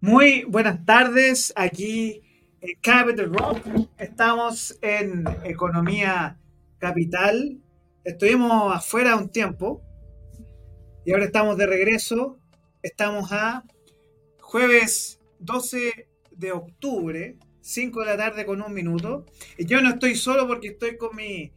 [0.00, 2.22] Muy buenas tardes, aquí
[2.60, 3.66] en Capital Rock.
[3.96, 6.38] Estamos en Economía
[6.78, 7.62] Capital.
[8.06, 9.82] Estuvimos afuera un tiempo
[11.04, 12.38] y ahora estamos de regreso.
[12.80, 13.64] Estamos a
[14.38, 19.26] jueves 12 de octubre, 5 de la tarde con un minuto.
[19.58, 21.50] Y yo no estoy solo porque estoy con mi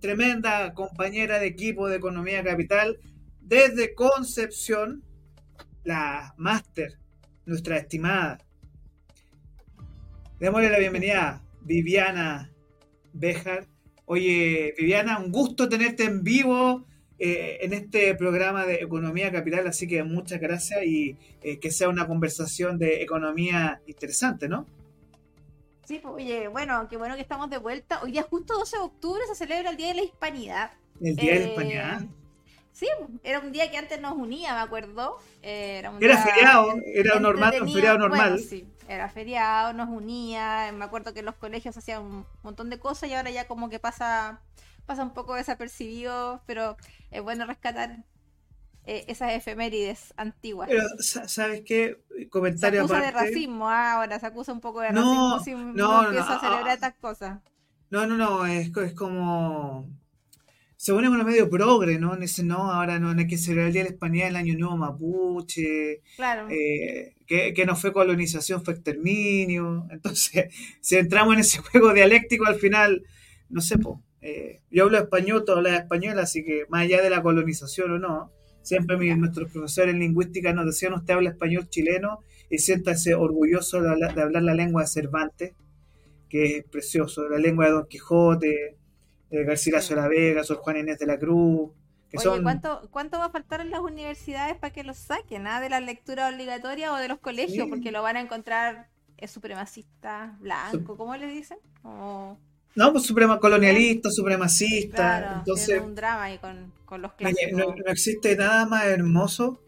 [0.00, 2.98] tremenda compañera de equipo de Economía Capital
[3.40, 5.04] desde Concepción,
[5.84, 6.98] la máster
[7.46, 8.38] nuestra estimada.
[10.40, 12.50] Démosle la bienvenida Viviana
[13.12, 13.71] Bejar.
[14.12, 16.84] Oye, Viviana, un gusto tenerte en vivo
[17.18, 21.88] eh, en este programa de Economía Capital, así que muchas gracias y eh, que sea
[21.88, 24.66] una conversación de economía interesante, ¿no?
[25.86, 28.02] Sí, pues, oye, bueno, qué bueno que estamos de vuelta.
[28.02, 30.72] Hoy día, justo 12 de octubre, se celebra el Día de la Hispanidad.
[31.00, 32.02] El Día de la Hispanidad.
[32.02, 32.08] Eh,
[32.72, 32.86] Sí,
[33.22, 35.18] era un día que antes nos unía, me acuerdo.
[35.42, 38.40] Eh, era, feriado, era normal, un feriado normal.
[38.40, 40.72] sí, era feriado, nos unía.
[40.72, 43.68] Me acuerdo que en los colegios hacían un montón de cosas y ahora ya como
[43.68, 44.40] que pasa,
[44.86, 46.76] pasa un poco desapercibido, pero
[47.10, 48.04] es bueno rescatar
[48.84, 50.68] eh, esas efemérides antiguas.
[50.68, 52.02] Pero, ¿sabes qué?
[52.30, 55.72] Comentario se acusa de racismo, ah, ahora se acusa un poco de racismo si no,
[55.72, 57.40] no, empieza a celebrar ah, estas cosas.
[57.90, 59.86] No, no, no, es, es como
[60.82, 62.16] se pone como medio progre, ¿no?
[62.16, 64.76] Dice, no, ahora no, hay que celebrar el Día de la Hispanidad, el Año Nuevo
[64.76, 66.48] Mapuche, claro.
[66.50, 69.86] Eh, que, no fue colonización, fue exterminio.
[69.92, 73.04] Entonces, si entramos en ese juego dialéctico, al final,
[73.48, 74.00] no sé, pues,
[74.72, 78.32] yo hablo español, tú hablas español, así que más allá de la colonización o no,
[78.62, 83.88] siempre nuestros profesores en lingüística nos decían, usted habla español chileno y siéntase orgulloso de
[83.88, 85.52] hablar, de hablar la lengua de Cervantes,
[86.28, 88.81] que es precioso, la lengua de Don Quijote,
[89.32, 91.70] García de la Vega, Sor Juan Inés de la Cruz.
[92.14, 95.46] Oye, ¿cuánto, ¿cuánto va a faltar en las universidades para que los saquen?
[95.46, 95.60] ¿ah?
[95.60, 97.68] ¿De la lectura obligatoria o de los colegios?
[97.68, 101.56] Porque lo van a encontrar es supremacista, blanco, ¿cómo le dicen?
[101.84, 104.96] No, pues suprema colonialista, supremacista.
[104.96, 107.52] Claro, entonces, un drama ahí con, los clásicos.
[107.52, 109.60] No, no, existe nada más hermoso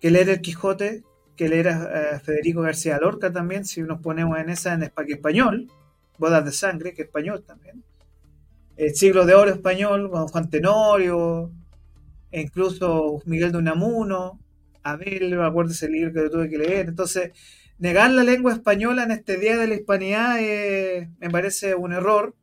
[0.00, 1.02] que leer El Quijote,
[1.36, 5.66] que leer a, eh, Federico García Lorca también, si nos ponemos en esa en español,
[6.16, 7.82] Bodas de Sangre, que es español también
[8.78, 11.50] el siglo de oro español, con Juan Tenorio,
[12.30, 14.38] e incluso Miguel de Unamuno,
[14.84, 16.88] Abel, me acuerdo ese libro que tuve que leer.
[16.88, 17.32] Entonces,
[17.78, 20.36] negar la lengua española en este Día de la Hispanidad
[21.18, 22.36] me parece un error.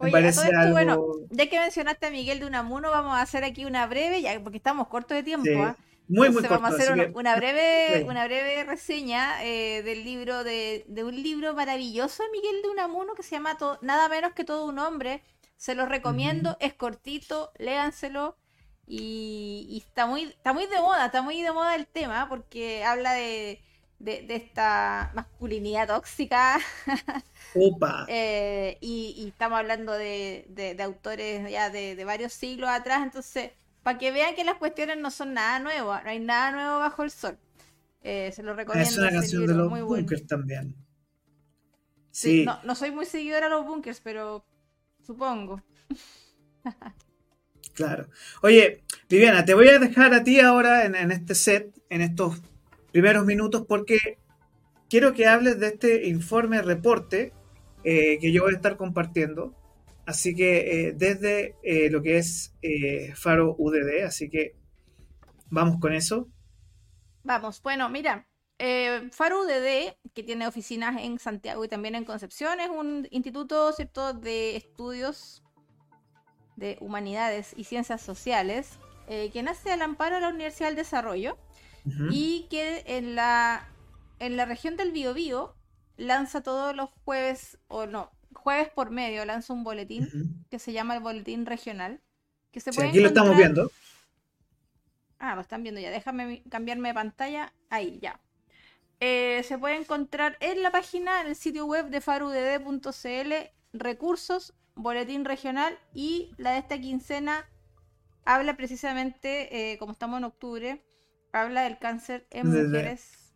[0.00, 0.72] Me parece algo...
[0.72, 1.00] bueno,
[1.30, 4.58] ya que mencionaste a Miguel de Unamuno, vamos a hacer aquí una breve, ya porque
[4.58, 5.50] estamos cortos de tiempo.
[5.56, 5.76] ¿ah?
[6.08, 10.84] Muy, muy corto, Vamos a hacer una, breve, una breve reseña eh, del libro de,
[10.88, 14.66] de, un libro maravilloso de Miguel de Unamuno que se llama Nada menos que todo
[14.66, 15.22] un hombre,
[15.56, 18.36] se los recomiendo, es cortito, léanselo.
[18.86, 23.14] Y, está muy está muy de moda, está muy de moda el tema porque habla
[23.14, 23.62] de,
[23.98, 26.58] esta masculinidad tóxica.
[28.08, 33.52] Eh, y, estamos hablando de, autores ya de, varios siglos atrás, entonces,
[33.84, 37.04] para que vean que las cuestiones no son nada nuevo, no hay nada nuevo bajo
[37.04, 37.38] el sol.
[38.02, 38.90] Eh, se lo recomiendo.
[38.90, 40.74] Es una canción de los bunkers también.
[42.10, 42.44] Sí.
[42.44, 44.44] no, no, soy muy seguidora de los bunkers, pero
[45.04, 45.62] supongo.
[47.74, 48.08] claro.
[48.42, 52.40] Oye, Viviana, te voy a dejar a ti ahora en, este set, en estos
[52.92, 54.18] primeros minutos, porque
[54.88, 57.32] quiero que hables de este informe reporte
[57.84, 59.54] eh, que yo voy a estar compartiendo.
[60.06, 62.54] Así que eh, desde eh, lo que es
[63.14, 64.54] Faro UDD, así que
[65.50, 66.28] vamos con eso.
[67.22, 68.28] Vamos, bueno, mira,
[68.58, 74.12] eh, FARUDD, que tiene oficinas en Santiago y también en Concepción, es un instituto ¿cierto?
[74.12, 75.42] de estudios
[76.56, 78.78] de humanidades y ciencias sociales
[79.08, 81.36] eh, que nace al amparo de la Universidad del Desarrollo
[82.10, 83.68] y que en la,
[84.18, 85.54] en la región del Biobío
[85.98, 90.94] lanza todos los jueves, o no, jueves por medio, lanza un boletín que se llama
[90.94, 92.00] el Boletín Regional.
[92.50, 93.70] Que se puede aquí lo estamos viendo.
[95.18, 95.90] Ah, lo están viendo ya.
[95.90, 97.52] Déjame cambiarme de pantalla.
[97.68, 98.20] Ahí, ya.
[99.00, 103.32] Eh, se puede encontrar en la página, en el sitio web de farudd.cl,
[103.72, 107.48] recursos, boletín regional y la de esta quincena
[108.24, 110.84] habla precisamente, eh, como estamos en octubre,
[111.32, 113.34] habla del cáncer en mujeres.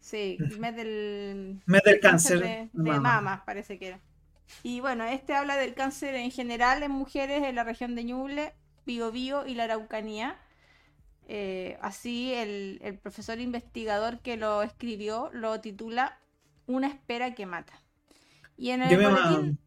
[0.00, 3.44] Sí, mes del, mes del cáncer, de, mama.
[3.44, 4.00] parece que era.
[4.62, 8.54] Y bueno, este habla del cáncer en general en mujeres en la región de Ñuble,
[8.86, 10.36] Biobío y la Araucanía.
[11.32, 16.18] Eh, así el, el, profesor investigador que lo escribió lo titula
[16.66, 17.72] Una espera que mata.
[18.56, 19.58] Y en el boletín...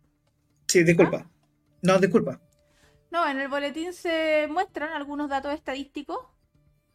[0.68, 1.20] Sí, disculpa.
[1.24, 1.32] ¿Ah?
[1.82, 2.42] No, disculpa.
[3.12, 6.18] No, en el boletín se muestran algunos datos estadísticos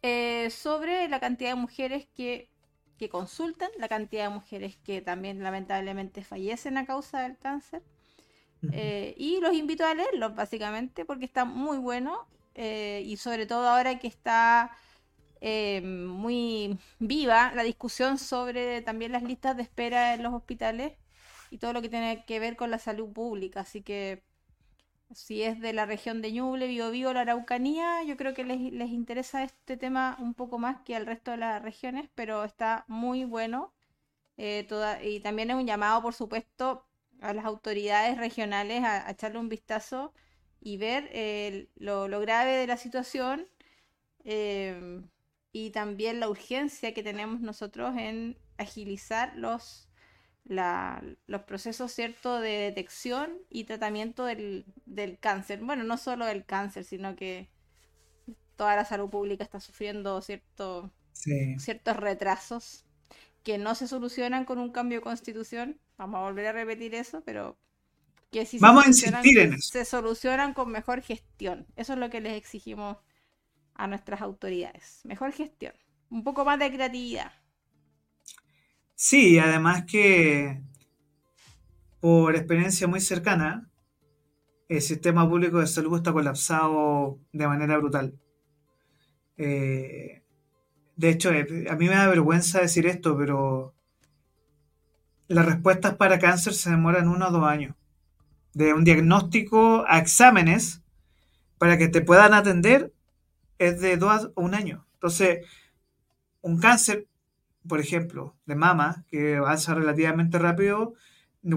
[0.03, 2.51] eh, sobre la cantidad de mujeres que,
[2.99, 7.81] que, consultan, la cantidad de mujeres que también lamentablemente fallecen a causa del cáncer.
[8.71, 12.27] Eh, y los invito a leerlos básicamente porque está muy bueno
[12.61, 14.71] eh, y sobre todo ahora que está
[15.41, 20.93] muy viva la discusión sobre también las listas de espera en los hospitales
[21.49, 23.61] y todo lo que tiene que ver con la salud pública.
[23.61, 24.23] Así que
[25.13, 29.43] si es de la región de Ñuble, Biobío, la Araucanía, yo creo que les, interesa
[29.43, 33.73] este tema un poco más que al resto de las regiones, pero está muy bueno.
[34.37, 34.67] Eh,
[35.03, 36.85] y también es un llamado, por supuesto,
[37.21, 40.13] a las autoridades regionales a, echarle un vistazo
[40.61, 43.47] y ver eh, lo, grave de la situación
[44.23, 45.01] eh,
[45.51, 49.89] y también la urgencia que tenemos nosotros en agilizar los
[50.49, 54.65] los procesos cierto de detección y tratamiento del,
[55.19, 55.59] cáncer.
[55.61, 57.49] Bueno, no solo del cáncer, sino que
[58.55, 62.85] toda la salud pública está sufriendo cierto, ciertos retrasos
[63.43, 65.79] que no se solucionan con un cambio de constitución.
[65.97, 67.57] Vamos a volver a repetir eso, pero
[68.31, 71.67] que si Vamos se, a insistir en se solucionan con mejor gestión.
[71.75, 72.97] Eso es lo que les exigimos
[73.75, 75.01] a nuestras autoridades.
[75.03, 75.73] Mejor gestión.
[76.09, 77.31] Un poco más de creatividad.
[78.95, 80.61] Sí, además que
[81.99, 83.69] por experiencia muy cercana,
[84.67, 88.19] el sistema público de salud está colapsado de manera brutal.
[89.37, 90.21] Eh,
[90.95, 93.73] de hecho, eh, a mí me da vergüenza decir esto, pero
[95.27, 97.75] las respuestas para cáncer se demoran uno o dos años.
[98.53, 100.81] De un diagnóstico a exámenes
[101.57, 102.93] para que te puedan atender
[103.57, 104.85] es de dos a un año.
[104.93, 105.45] Entonces,
[106.41, 107.07] un cáncer
[107.67, 110.93] por ejemplo, de mama, que avanza relativamente rápido,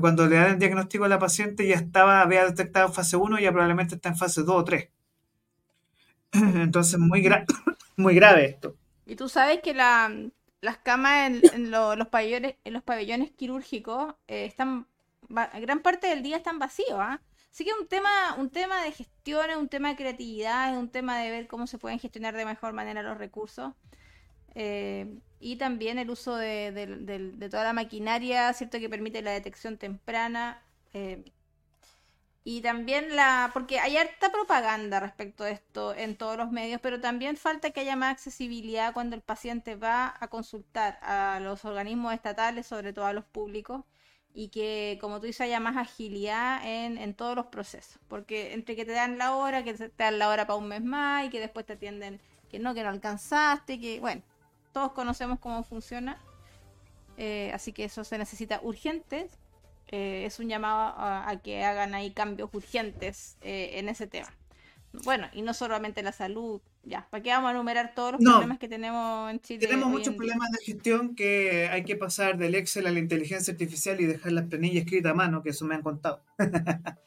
[0.00, 3.41] cuando le dan el diagnóstico a la paciente ya estaba, había detectado en fase 1
[3.41, 4.89] y ya probablemente está en fase 2 o 3.
[6.33, 7.29] Entonces, muy,
[7.97, 8.77] muy grave esto.
[9.06, 10.12] Y tú sabes que la,
[10.61, 14.87] las camas en, los, pabellones, en los pabellones quirúrgicos eh, están,
[15.61, 17.20] gran parte del día están vacíos, ¿ah?
[17.50, 20.88] Así que un tema, un tema de gestión, es un tema de creatividad, es un
[20.88, 23.75] tema de ver cómo se pueden gestionar de mejor manera los recursos.
[24.55, 28.79] Eh, y también el uso de, toda la maquinaria, ¿cierto?
[28.79, 30.62] Que permite la detección temprana.
[30.94, 31.25] Eh,
[32.44, 33.50] y también la.
[33.52, 37.81] Porque hay harta propaganda respecto a esto en todos los medios, pero también falta que
[37.81, 43.06] haya más accesibilidad cuando el paciente va a consultar a los organismos estatales, sobre todo
[43.06, 43.84] a los públicos,
[44.34, 47.99] y que, como tú dices, haya más agilidad en, en todos los procesos.
[48.08, 50.82] Porque entre que te dan la hora, que te dan la hora para un mes
[50.82, 52.20] más, y que después te atienden
[52.50, 54.23] que no, que no alcanzaste, que, bueno,
[54.73, 56.19] todos conocemos cómo funciona.
[57.17, 59.29] Eh, así que eso se necesita urgente.
[59.88, 64.29] Eh, es un llamado a, que hagan ahí cambios urgentes eh, en ese tema.
[65.05, 68.58] Bueno, y no solamente la salud, ya, ¿para qué vamos a enumerar todos los problemas
[68.58, 69.61] que tenemos en Chile?
[69.61, 74.00] Tenemos muchos problemas de gestión que hay que pasar del Excel a la inteligencia artificial
[74.00, 76.23] y dejar las planillas escritas a mano, que eso me han contado.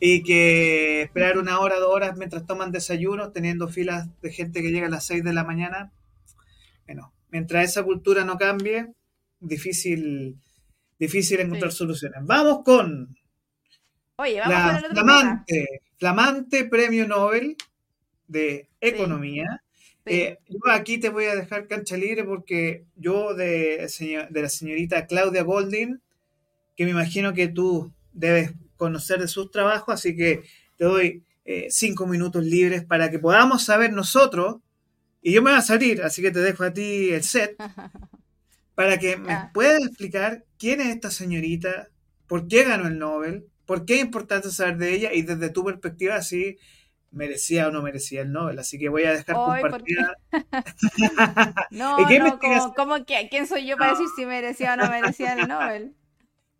[0.00, 4.70] y que esperar una hora, dos horas mientras toman desayuno, teniendo filas de gente que
[4.70, 5.90] llega a las 6 de la mañana,
[6.84, 8.92] bueno, mientras esa cultura no cambie,
[9.40, 10.38] difícil,
[10.98, 12.20] difícil encontrar soluciones.
[12.24, 13.16] Vamos con
[14.16, 17.56] Oye, vamos la flamante, flamante premio Nobel
[18.32, 19.62] de Economía.
[20.04, 23.88] Eh, yo aquí te voy a dejar cancha libre porque yo de,
[24.30, 26.00] de la señorita Claudia Golding,
[26.76, 30.42] que me imagino que tú debes conocer de sus trabajos, así que
[30.76, 34.56] te doy eh, cinco minutos libres para que podamos saber nosotros
[35.20, 37.56] y yo me voy a salir, así que te dejo a ti el set
[38.74, 41.90] para que me puedas explicar quién es esta señorita,
[42.26, 45.64] por qué ganó el Nobel, por qué es importante saber de ella y desde tu
[45.64, 46.58] perspectiva si
[47.12, 48.58] merecía o no merecía el Nobel.
[48.58, 50.16] Así que voy a dejar compartida.
[51.70, 55.46] no, no, ¿cómo, que, ¿quién soy yo para decir si merecía o no merecía el
[55.46, 55.94] Nobel?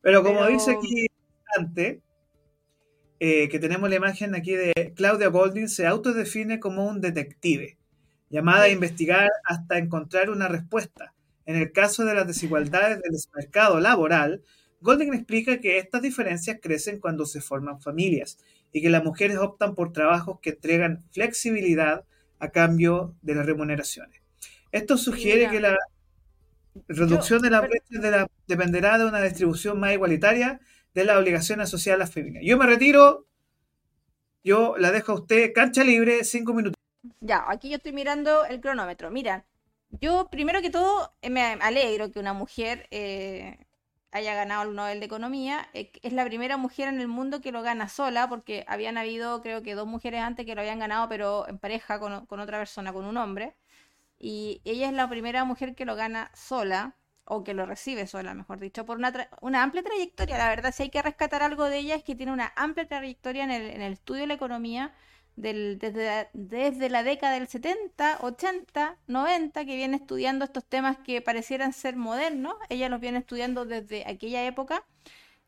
[0.00, 1.06] Pero como dice aquí
[1.56, 1.98] antes,
[3.20, 7.78] eh, que tenemos la imagen aquí de Claudia Golding, se autodefine como un detective
[8.30, 11.14] llamada a investigar hasta encontrar una respuesta.
[11.44, 14.42] En el caso de las desigualdades del mercado laboral,
[14.80, 18.38] Golden explica que estas diferencias crecen cuando se forman familias
[18.72, 22.04] y que las mujeres optan por trabajos que entregan flexibilidad
[22.38, 24.20] a cambio de las remuneraciones.
[24.72, 25.76] Esto sugiere que la
[26.88, 30.60] reducción de la brecha dependerá de una distribución más igualitaria
[30.94, 32.44] de las obligaciones sociales femeninas.
[32.46, 33.26] Yo me retiro,
[34.42, 36.76] yo la dejo a usted cancha libre, cinco minutos.
[37.20, 39.10] Ya, aquí yo estoy mirando el cronómetro.
[39.10, 39.44] Mira,
[40.00, 43.58] yo primero que todo eh, me alegro que una mujer eh,
[44.12, 45.68] haya ganado el Nobel de Economía.
[45.74, 49.42] Eh, es la primera mujer en el mundo que lo gana sola, porque habían habido
[49.42, 52.58] creo que dos mujeres antes que lo habían ganado, pero en pareja con, con otra
[52.58, 53.56] persona, con un hombre.
[54.18, 58.34] Y ella es la primera mujer que lo gana sola o que lo recibe sola,
[58.34, 60.38] mejor dicho, por una, una, amplia trayectoria.
[60.38, 63.44] La verdad, si hay que rescatar algo de ella es que tiene una amplia trayectoria
[63.44, 64.92] en el, en el estudio de la economía
[65.36, 71.96] desde, la década del 70, 80, 90, que viene estudiando estos temas que parecieran ser
[71.96, 72.54] modernos.
[72.68, 74.84] Ella los viene estudiando desde aquella época.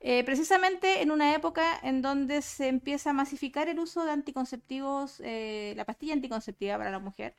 [0.00, 5.20] Eh, precisamente en una época en donde se empieza a masificar el uso de anticonceptivos,
[5.24, 7.36] eh, la pastilla anticonceptiva para la mujer.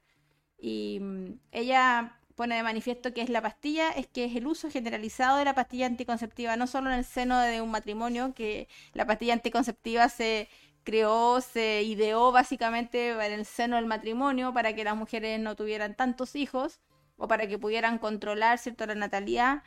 [0.57, 4.69] Y mm, ella pone de manifiesto que es la pastilla, es que es el uso
[4.69, 9.05] generalizado de la pastilla anticonceptiva, no solo en el seno de un matrimonio, que la
[9.05, 10.49] pastilla anticonceptiva se
[10.85, 15.95] creó, se ideó básicamente en el seno del matrimonio para que las mujeres no tuvieran
[15.95, 16.79] tantos hijos
[17.17, 19.63] o para que pudieran controlar cierto la natalidad.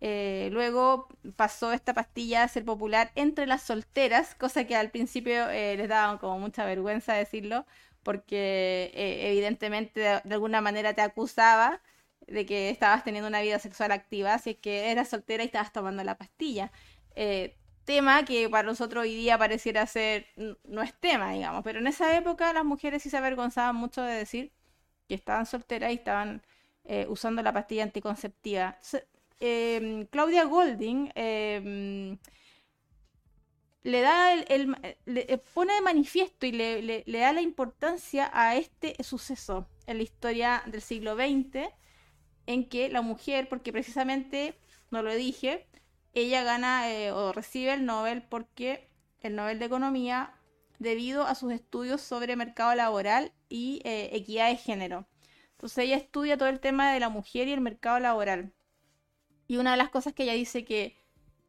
[0.00, 5.50] Eh, luego pasó esta pastilla a ser popular entre las solteras, cosa que al principio
[5.50, 7.66] eh, les daba como mucha vergüenza decirlo,
[8.02, 11.82] porque eh, evidentemente de, alguna manera te acusaba
[12.26, 16.02] de que estabas teniendo una vida sexual activa, es que eras soltera y estabas tomando
[16.04, 16.72] la pastilla.
[17.16, 17.56] Eh,
[17.90, 20.28] tema que para nosotros hoy día pareciera ser,
[20.62, 24.14] no es tema, digamos, pero en esa época las mujeres sí se avergonzaban mucho de
[24.14, 24.52] decir
[25.08, 26.40] que estaban solteras y estaban
[26.84, 28.78] eh, usando la pastilla anticonceptiva.
[29.40, 32.16] Em, Claudia Golding em,
[33.82, 39.02] le da el, le pone de manifiesto y le, le, da la importancia a este
[39.02, 41.68] suceso en la historia del siglo XX
[42.46, 44.54] en que la mujer, porque precisamente,
[44.92, 45.66] no lo dije,
[46.14, 48.88] ella gana eh, o recibe el Nobel porque
[49.20, 50.34] el Nobel de Economía
[50.78, 55.06] debido a sus estudios sobre mercado laboral y eh, equidad de género.
[55.52, 58.52] Entonces ella estudia todo el tema de la mujer y el mercado laboral.
[59.46, 60.96] Y una de las cosas que ella dice que,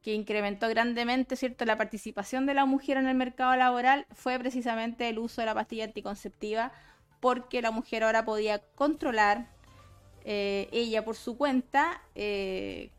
[0.01, 1.63] que incrementó grandemente ¿cierto?
[1.65, 5.53] la participación de la mujer en el mercado laboral fue precisamente el uso de la
[5.53, 6.73] pastilla anticonceptiva,
[7.21, 9.47] porque la mujer ahora podía controlar
[10.25, 12.91] eh, ella por su cuenta eh,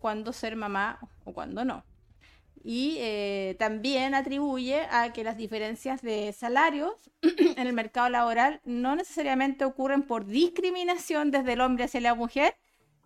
[0.00, 1.84] cuándo, ser mamá o cuándo no.
[2.62, 6.92] Y eh, también atribuye a que las diferencias de salarios
[7.22, 12.54] en el mercado laboral no necesariamente ocurren por discriminación desde el hombre hacia la mujer,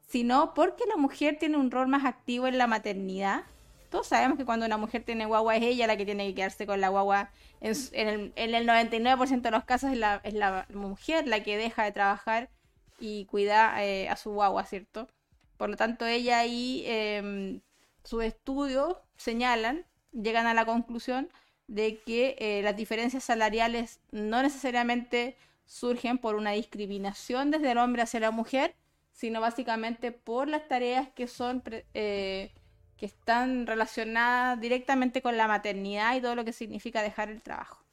[0.09, 3.45] sino porque la mujer tiene un rol más activo en la maternidad.
[3.91, 6.67] Todos sabemos que cuando una mujer tiene guagua es ella la que tiene que quedarse
[6.67, 7.31] con la guagua.
[7.61, 11.93] En, el, 99% de los casos es la, es la mujer la que deja de
[11.93, 12.51] trabajar
[12.99, 15.09] y cuida eh, a su guagua, ¿cierto?
[15.57, 17.61] Por lo tanto, ella ahí, eh,
[18.05, 21.29] sus estudios señalan, llegan a la conclusión
[21.67, 28.03] de que eh, las diferencias salariales no necesariamente surgen por una discriminación desde el hombre
[28.03, 28.75] hacia la mujer,
[29.13, 31.63] sino básicamente por las tareas que son
[31.95, 32.53] eh,
[32.97, 37.85] que están relacionadas directamente con la maternidad y todo lo que significa dejar el trabajo.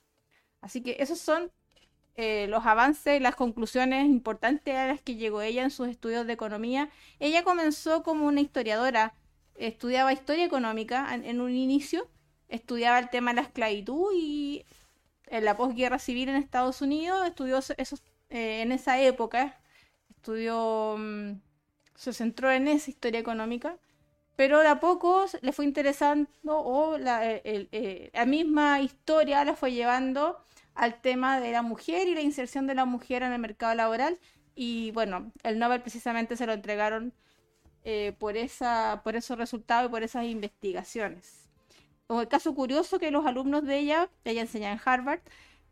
[0.61, 1.51] Así que esos son
[2.15, 6.27] eh, los avances y las conclusiones importantes a las que llegó ella en sus estudios
[6.27, 6.89] de economía.
[7.19, 9.13] Ella comenzó como una historiadora,
[9.55, 12.09] estudiaba historia económica en, un inicio,
[12.49, 14.65] estudiaba el tema de la esclavitud y
[15.27, 17.95] en la posguerra civil en Estados Unidos, estudió eso,
[18.29, 19.59] eh, en esa época,
[20.09, 21.39] estudió, mm,
[21.95, 23.77] se centró en esa historia económica
[24.35, 27.21] pero de a poco le fue interesando o la,
[28.13, 30.43] la, misma historia la fue llevando
[30.75, 34.19] al tema de la mujer y la inserción de la mujer en el mercado laboral.
[34.55, 37.13] Y bueno, el Nobel precisamente se lo entregaron
[37.83, 41.49] eh, por, esa, por esos resultados y por esas investigaciones.
[42.07, 45.21] Un caso curioso que los alumnos de ella, ella enseña en Harvard,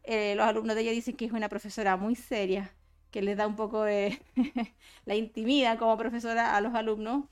[0.03, 2.73] eh, los alumnos de ella dicen que es una profesora muy seria,
[3.11, 4.19] que les da un poco de
[5.05, 7.25] la intimida como profesora a los alumnos,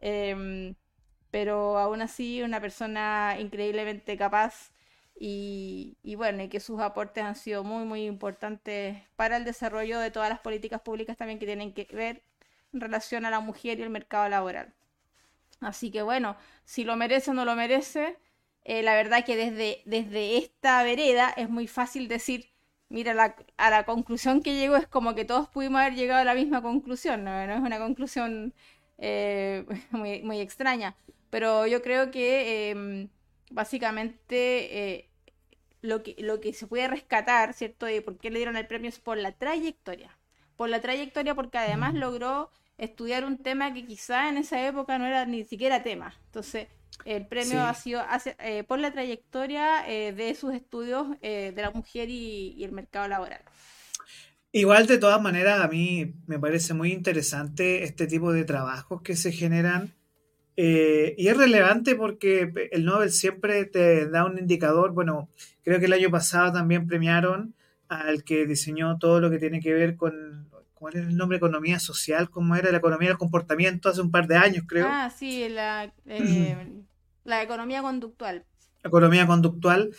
[0.00, 0.74] em,
[1.30, 4.71] pero aún así una persona increíblemente capaz
[5.18, 10.10] y, bueno, y que sus aportes han sido muy, muy importantes para el desarrollo de
[10.10, 12.22] todas las políticas públicas también que tienen que ver
[12.72, 14.72] en relación a la mujer y el mercado laboral.
[15.60, 18.16] Así que bueno, si lo merece o no lo merece,
[18.64, 22.50] eh, la verdad que desde, desde esta vereda es muy fácil decir,
[22.88, 26.34] mira, a la conclusión que llegó es como que todos pudimos haber llegado a la
[26.34, 28.54] misma conclusión, no, es una conclusión
[28.98, 30.96] eh, muy, muy, extraña,
[31.30, 33.08] pero yo creo que em,
[33.52, 35.10] básicamente eh,
[35.80, 37.86] lo que, lo que se puede rescatar, ¿cierto?
[37.86, 40.16] De por qué le dieron el premio es por la trayectoria.
[40.56, 45.06] Por la trayectoria porque además logró estudiar un tema que quizá en esa época no
[45.06, 46.14] era ni siquiera tema.
[46.26, 46.68] Entonces,
[47.04, 48.02] El premio ha sido
[48.38, 53.40] eh, por la trayectoria eh, de sus estudios de la mujer y, el mercado laboral.
[54.52, 59.16] Igual, de todas maneras, a mí me parece muy interesante este tipo de trabajos que
[59.16, 59.94] se generan.
[60.56, 64.92] Y es relevante porque el Nobel siempre te da un indicador.
[64.92, 65.30] Bueno,
[65.62, 67.54] creo que el año pasado también premiaron
[67.88, 70.48] al que diseñó todo lo que tiene que ver con
[70.82, 71.36] ¿cuál era el nombre?
[71.36, 74.88] Economía social, ¿cómo era la economía del comportamiento hace un par de años, creo?
[74.90, 76.56] Ah, sí, la, eh,
[77.24, 78.44] la economía conductual.
[78.82, 79.94] Economía conductual.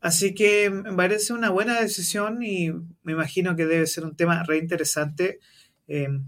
[0.00, 2.70] Así que me parece una buena decisión y
[3.02, 5.40] me imagino que debe ser un tema re interesante
[5.88, 6.24] em,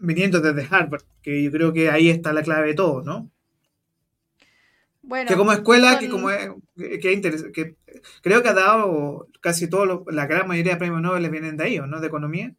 [0.00, 3.30] viniendo desde Harvard, que yo creo que ahí está la clave de todo, ¿no?
[5.02, 7.76] Bueno, que como escuela, que como es, que, que,
[8.22, 11.78] creo que ha dado casi todo, la gran mayoría de premios Nobel vienen de ahí,
[11.78, 12.00] ¿no?
[12.00, 12.54] De economía.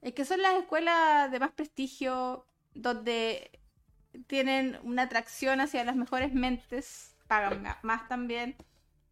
[0.00, 3.50] Es que son las escuelas de más prestigio donde
[4.26, 8.56] tienen una atracción hacia las mejores mentes, pagan más también,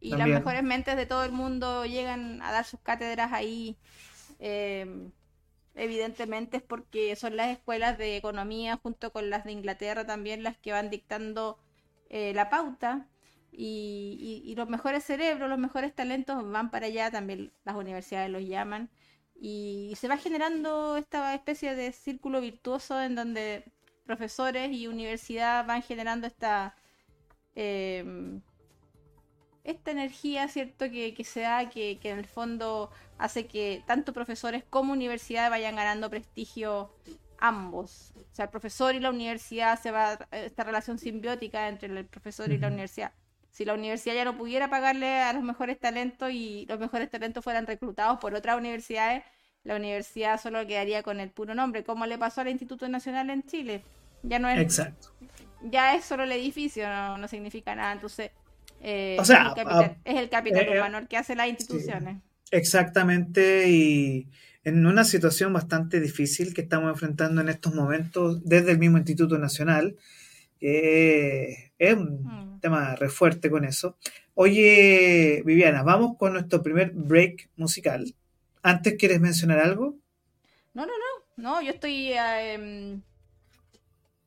[0.00, 3.76] y las mejores mentes de todo el mundo llegan a dar sus cátedras ahí.
[4.38, 5.10] Em,
[5.78, 10.56] evidentemente es porque son las escuelas de economía junto con las de Inglaterra también las
[10.58, 11.58] que van dictando
[12.10, 13.08] eh, la pauta
[13.52, 18.90] y, los mejores cerebros, los mejores talentos van para allá, también las universidades los llaman
[19.34, 23.64] y se va generando esta especie de círculo virtuoso en donde
[24.04, 26.74] profesores y universidad van generando esta
[27.54, 28.42] em,
[29.68, 30.90] esta energía, ¿cierto?
[30.90, 36.08] Que, se da, que, en el fondo hace que tanto profesores como universidad vayan ganando
[36.08, 36.90] prestigio
[37.38, 38.12] ambos.
[38.16, 42.50] O sea, el profesor y la universidad se va esta relación simbiótica entre el profesor
[42.50, 43.12] y la universidad.
[43.50, 47.42] Si la universidad ya no pudiera pagarle a los mejores talentos y los mejores talentos
[47.42, 49.24] fueran reclutados por otras universidades,
[49.64, 53.42] la universidad solo quedaría con el puro nombre, como le pasó al Instituto Nacional en
[53.42, 53.82] Chile.
[54.22, 54.60] Ya no es.
[54.60, 55.08] Exacto.
[55.62, 57.92] Ya es solo el edificio, no, significa nada.
[57.92, 58.30] Entonces,
[58.80, 59.54] eh, o sea,
[60.04, 62.18] es el capital, es humano que hace las instituciones.
[62.50, 64.28] Exactamente, y
[64.64, 69.38] en una situación bastante difícil que estamos enfrentando en estos momentos desde el mismo Instituto
[69.38, 69.96] Nacional.
[70.60, 72.60] es un mm.
[72.60, 73.96] tema re fuerte con eso.
[74.34, 78.14] Oye, Viviana, vamos con nuestro primer break musical.
[78.62, 79.96] ¿Antes quieres mencionar algo?
[80.74, 81.18] No, no, no.
[81.38, 83.00] No, yo estoy em,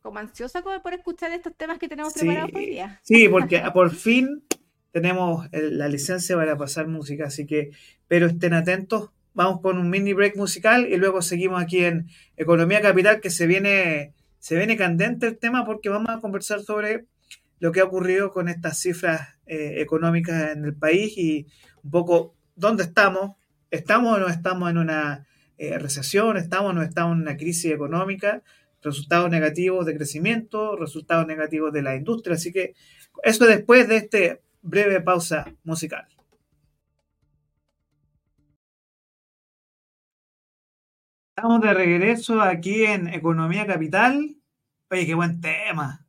[0.02, 3.00] como ansiosa por escuchar estos temas que tenemos preparados hoy día.
[3.04, 4.44] Sí, porque por fin
[4.92, 7.72] tenemos la licencia para pasar música, así que,
[8.08, 9.12] pero estén atentos.
[9.34, 13.48] Vamos con un mini break musical y luego seguimos aquí en Economía Capital que se
[13.48, 17.06] viene, se viene candente el tema porque vamos a conversar sobre
[17.60, 21.48] lo que ha ocurrido con estas cifras eh, económicas en el país y
[21.84, 23.38] un poco dónde estamos,
[23.70, 25.28] estamos o no estamos en una
[25.58, 28.44] eh, recesión, estamos o no estamos en una crisis económica,
[28.82, 32.74] resultados negativos de crecimiento, resultados negativos de la industria, así que
[33.24, 36.08] eso después de este breve pausa musical.
[41.36, 44.36] Estamos de regreso aquí en Economía Capital.
[44.90, 46.06] Oye, qué buen tema.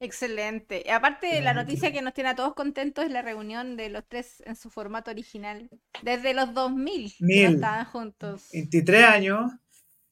[0.00, 0.82] Excelente.
[0.84, 4.06] Y aparte, la noticia que nos tiene a todos contentos es la reunión de los
[4.08, 5.68] tres en su formato original.
[6.02, 7.54] Desde los 2000 Mil.
[7.54, 8.48] estaban juntos.
[8.52, 9.52] 23 años.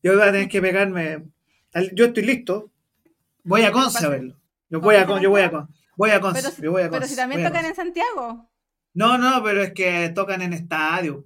[0.03, 1.25] Yo voy a tener que pegarme.
[1.95, 2.71] Yo estoy listo.
[3.45, 4.39] Voy a Conce a verlo.
[4.69, 5.23] Yo voy a Conce.
[5.23, 5.69] Yo voy a.
[5.99, 6.53] Voy a Conce.
[6.61, 8.49] Pero, si también tocan en Santiago.
[8.95, 11.25] No, no, pero es que tocan en estadio.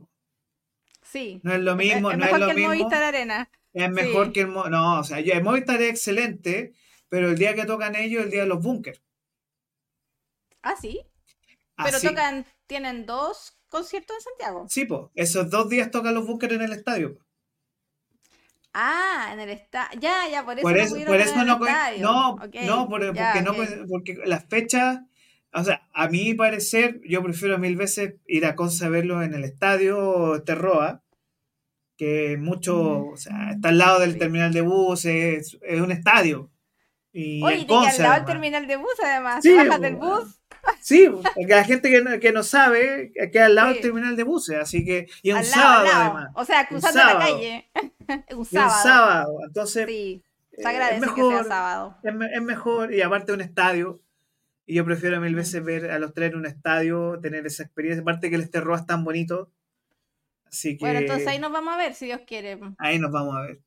[1.03, 1.41] Sí.
[1.45, 2.75] No es lo mismo, es, no mejor es lo que el mismo.
[2.75, 3.51] Movistar Arena.
[3.75, 6.73] Es mejor que el No, o sea, el Movistar es excelente,
[7.11, 9.03] pero el día que tocan ellos es el día de los bunkers.
[10.63, 11.03] Ah, sí.
[11.77, 14.67] Pero tocan, tienen dos conciertos en Santiago.
[14.71, 17.19] Sí, pues, esos dos días tocan los bunkers en el estadio.
[18.75, 20.01] Ah, en el estadio.
[20.01, 23.55] Ya, ya, por eso, por eso, no, por eso no, no, no, porque, no,
[23.89, 25.01] porque las fechas
[25.55, 29.35] o sea, a mi parecer, yo prefiero mil veces ir a Conce a verlo en
[29.35, 31.03] el estadio Terroa,
[31.97, 36.51] que mucho, o sea, está al lado del terminal de bus, es, un estadio.
[37.13, 40.41] Y Oye, que al lado del terminal de bus, además, sí, bajas del bus.
[40.81, 44.23] Sí, porque la gente que no, que no sabe, queda al lado del terminal de
[44.23, 46.31] buses, así que, y un sábado además.
[46.35, 47.71] O sea, cruzando la calle.
[48.37, 48.77] un sábado.
[48.77, 49.87] un sábado, entonces.
[49.87, 50.23] Sí,
[50.57, 51.99] se agradece es mejor, que sea sábado.
[52.03, 54.01] Es, es mejor, y aparte un estadio,
[54.67, 58.03] y yo prefiero mil veces ver a los tres en un estadio, tener esa experiencia.
[58.03, 59.51] Aparte que el Esterroa es tan bonito.
[60.47, 60.85] Así que.
[60.85, 62.59] Bueno, entonces ahí nos vamos a ver, si Dios quiere.
[62.79, 63.61] Ahí nos vamos a ver.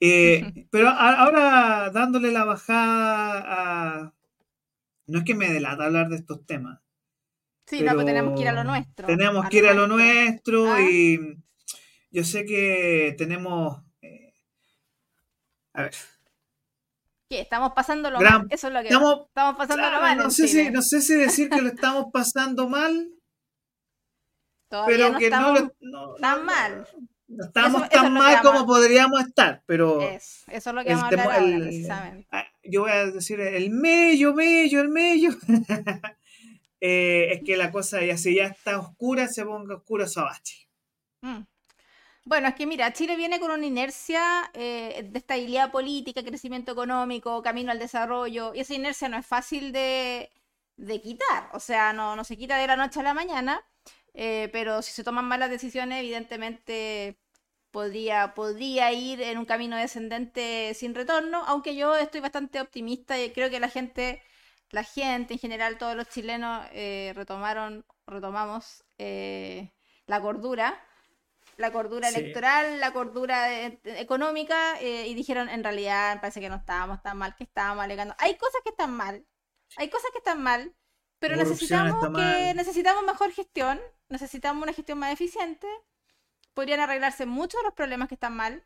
[0.00, 4.12] Eh, pero ahora dándole la bajada a.
[5.12, 6.80] No es que me delata hablar de estos temas.
[7.66, 9.06] Sí, no, pero tenemos que ir a lo nuestro.
[9.06, 10.80] Tenemos que ir a lo nuestro, ah.
[10.80, 11.36] y
[12.10, 13.82] yo sé que tenemos.
[14.00, 14.32] Eh,
[15.74, 15.94] a ver.
[17.28, 17.40] ¿Qué?
[17.42, 18.46] ¿Estamos pasando mal?
[18.48, 20.16] Eso es lo que estamos, estamos pasando mal.
[20.16, 23.12] No sé, si, no sé si decir que lo estamos pasando mal.
[24.70, 26.88] Todavía pero no que estamos no, tan mal.
[27.32, 30.00] No estamos tan mal como podríamos estar, pero.
[30.00, 32.28] Eso, eso es lo que vamos a hablar ahora, precisamente.
[32.30, 35.30] Ah, yo voy a decir el mello, mello, el mello.
[36.84, 40.66] Eh, es que la cosa ya si ya está oscura, se ponga oscuro Sabachi.
[41.20, 41.42] Mm.
[42.24, 47.40] Bueno, es que mira, Chile viene con una inercia eh, de estabilidad política, crecimiento económico,
[47.40, 50.30] camino al desarrollo, y esa inercia no es fácil de,
[51.04, 53.64] quitar, o sea, no, no, se quita de la noche a la mañana,
[54.14, 57.21] eh, pero si se toman malas decisiones, evidentemente
[57.72, 63.32] podría, podría ir en un camino descendente sin retorno, aunque yo estoy bastante optimista y
[63.32, 64.22] creo que la gente,
[64.70, 69.72] la gente en general, todos los chilenos eh, retomaron, retomamos eh,
[70.06, 70.78] la cordura,
[71.56, 77.02] la cordura electoral, la cordura económica eh, y dijeron en realidad parece que no estábamos
[77.02, 78.14] tan mal, que estábamos alegando.
[78.18, 79.26] Hay cosas que están mal,
[79.76, 80.74] hay cosas que están mal,
[81.18, 85.66] pero necesitamos que necesitamos mejor gestión, necesitamos una gestión más eficiente
[86.54, 88.64] podrían arreglarse muchos de los problemas que están mal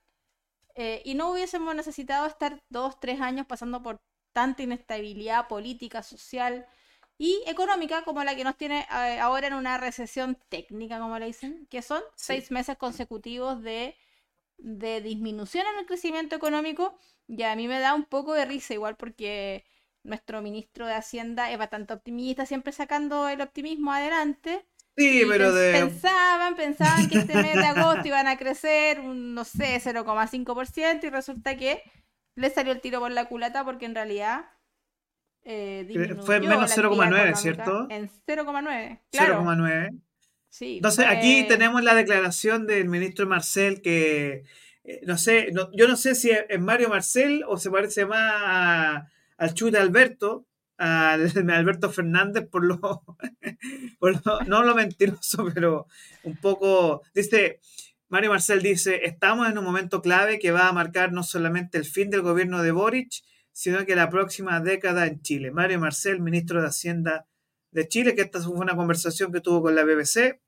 [0.74, 4.00] eh, y no hubiésemos necesitado estar dos, tres años pasando por
[4.32, 6.66] tanta inestabilidad política, social
[7.18, 11.26] y económica como la que nos tiene eh, ahora en una recesión técnica, como le
[11.26, 13.96] dicen, que son seis meses consecutivos de,
[14.58, 16.98] de disminución en el crecimiento económico.
[17.26, 19.64] Y a mí me da un poco de risa igual porque
[20.02, 24.66] nuestro ministro de Hacienda es bastante optimista, siempre sacando el optimismo adelante.
[24.96, 25.72] Sí, pero de...
[25.72, 31.10] Pensaban, pensaban que este mes de agosto iban a crecer un, no sé, 0,5% y
[31.10, 31.82] resulta que
[32.34, 34.46] le salió el tiro por la culata porque en realidad
[35.42, 37.86] eh, fue menos 0,9, ¿cierto?
[37.90, 39.00] En 0,9.
[39.12, 39.42] Claro.
[39.42, 40.00] 0,9.
[40.48, 44.44] Sí, Entonces aquí tenemos la declaración del ministro Marcel que,
[44.84, 49.04] eh, no sé, yo no sé si es Mario Marcel o se parece más
[49.36, 50.46] al Chute Alberto,
[50.78, 53.02] al Alberto Fernández por lo,
[54.46, 55.86] no lo mentiroso, pero
[56.22, 57.60] un poco, dice,
[58.08, 61.84] Mario Marcel dice, estamos en un momento clave que va a marcar no solamente el
[61.84, 63.10] fin del gobierno de Boric,
[63.52, 65.50] sino que la próxima década en Chile.
[65.50, 67.26] Mario Marcel, ministro de Hacienda
[67.70, 70.40] de Chile, que esta fue una conversación que tuvo con la BBC,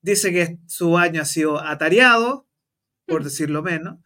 [0.00, 2.46] dice que su año ha sido atareado,
[3.06, 3.98] por decirlo menos,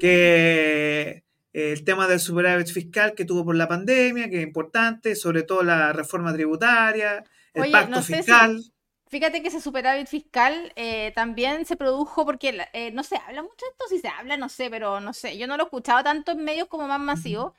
[0.00, 1.24] que
[1.58, 5.62] el tema del superávit fiscal que tuvo por la pandemia, que es importante, sobre todo
[5.62, 8.62] la reforma tributaria, el pacto fiscal.
[9.08, 13.66] fíjate que ese superávit fiscal eh, también se produjo porque eh, no se habla mucho
[13.66, 16.02] de esto, si se habla, no sé, pero no sé, yo no lo he escuchado
[16.02, 17.52] tanto en medios como más masivos,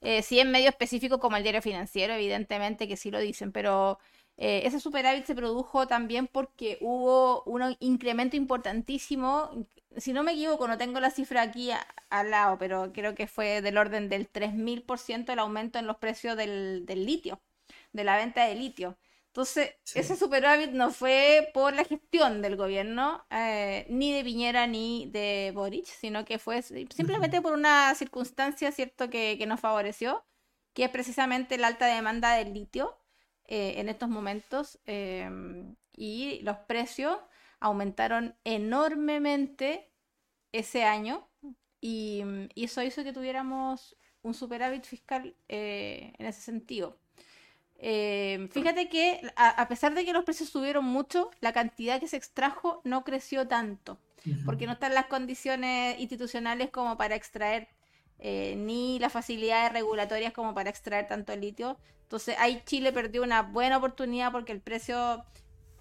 [0.00, 3.98] eh, sí en medios específicos como el diario financiero, evidentemente que sí lo dicen, pero
[4.36, 9.66] ese superávit se produjo también porque hubo un incremento importantísimo
[9.96, 11.70] si no me equivoco, no tengo la cifra aquí
[12.10, 16.36] al lado, pero creo que fue del orden del 3000% el aumento en los precios
[16.36, 17.40] del, litio,
[17.92, 18.98] de la venta de litio.
[19.28, 25.10] Entonces, ese superávit no fue por la gestión del gobierno, eh, ni de Piñera ni
[25.10, 30.24] de Boric, sino que fue simplemente por una circunstancia, ¿cierto?, que, nos favoreció,
[30.72, 32.96] que es precisamente la alta demanda del litio
[33.46, 37.18] eh, en estos momentos em, y los precios
[37.60, 39.90] aumentaron enormemente
[40.52, 41.28] ese año
[41.80, 42.22] y,
[42.56, 46.98] eso hizo que tuviéramos un superávit fiscal eh, en ese sentido.
[47.76, 52.16] Eh, fíjate que a, pesar de que los precios subieron mucho, la cantidad que se
[52.16, 53.98] extrajo no creció tanto,
[54.46, 57.68] porque no están las condiciones institucionales como para extraer,
[58.18, 61.76] eh, ni las facilidades regulatorias como para extraer tanto litio.
[62.14, 65.24] Entonces ahí Chile perdió una buena oportunidad porque el precio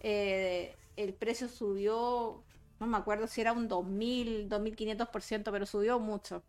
[0.02, 2.44] el precio subió,
[2.80, 6.44] no me acuerdo si era un 2000, 2500%, pero subió mucho.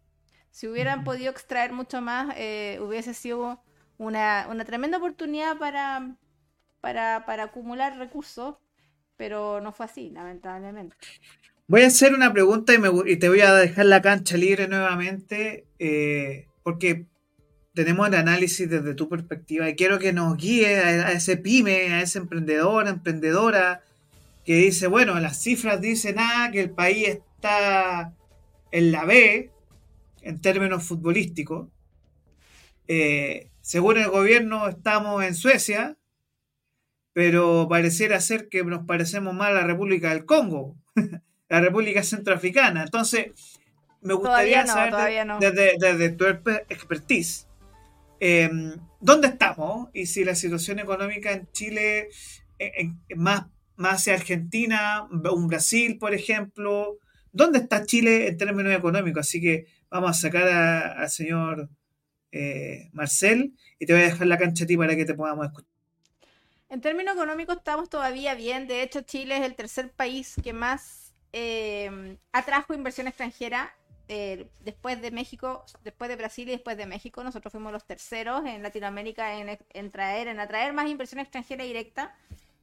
[0.50, 3.62] Si hubieran podido extraer mucho más, eh, hubiese sido
[3.98, 6.16] una, tremenda oportunidad para,
[6.80, 8.56] para, acumular recursos,
[9.18, 10.96] pero no fue así, lamentablemente.
[11.66, 16.48] Voy a hacer una pregunta y, te voy a dejar la cancha libre nuevamente, eh,
[16.62, 17.06] porque
[17.74, 21.92] tenemos el análisis desde tu perspectiva y quiero que nos guíe a, a ese pyme,
[21.92, 23.82] a ese emprendedor, emprendedora,
[24.44, 28.12] que dice, bueno, las cifras dicen ah, que el país está
[28.70, 29.50] en la B
[30.22, 31.68] en términos futbolísticos.
[32.88, 35.96] Eh, según el gobierno estamos en Suecia,
[37.12, 40.76] pero pareciera ser que nos parecemos más a la República del Congo,
[41.48, 42.82] la República Centroafricana.
[42.82, 43.32] Entonces,
[44.02, 46.26] me gustaría saber desde, tu
[46.68, 47.46] expertise,
[48.24, 49.88] em, ¿dónde estamos?
[49.92, 52.08] Y si la situación económica en Chile
[52.58, 56.98] es más más hacia Argentina, un Brasil, por ejemplo.
[57.32, 59.26] ¿Dónde está Chile en términos económicos?
[59.26, 61.68] Así que vamos a sacar al señor
[62.30, 65.46] eh, Marcel, y te voy a dejar la cancha a ti para que te podamos
[65.46, 65.70] escuchar.
[66.68, 68.66] En términos económicos estamos todavía bien.
[68.66, 73.74] De hecho, Chile es el tercer país que más eh, atrajo inversión extranjera
[74.08, 77.22] eh, después de México, después de Brasil y después de México.
[77.24, 82.14] Nosotros fuimos los terceros en Latinoamérica en, traer, en atraer más inversión extranjera directa.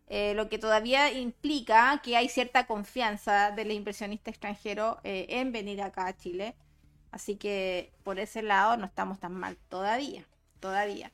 [0.07, 6.07] Eh, lo que todavía implica que hay cierta confianza del inversionista extranjero en venir acá
[6.07, 6.55] a Chile.
[7.11, 10.25] Así que por ese lado no estamos tan mal todavía,
[10.59, 11.11] todavía.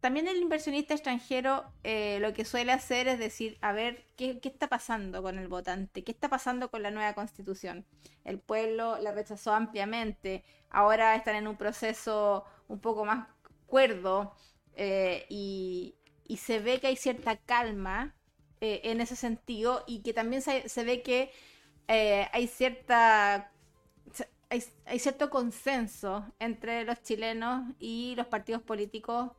[0.00, 4.68] También el inversionista extranjero eh, lo que suele hacer es decir, a ver, ¿qué, está
[4.68, 6.04] pasando con el votante?
[6.04, 7.84] ¿Qué está pasando con la nueva constitución?
[8.24, 13.26] El pueblo la rechazó ampliamente, ahora están en un proceso un poco más
[13.66, 14.34] cuerdo
[14.76, 15.94] eh, y,
[16.36, 18.14] se ve que hay cierta calma
[18.60, 21.32] eh, en ese sentido y que también se, ve que
[21.88, 23.50] hay cierta
[24.50, 29.32] hay, cierto consenso entre los chilenos y los partidos políticos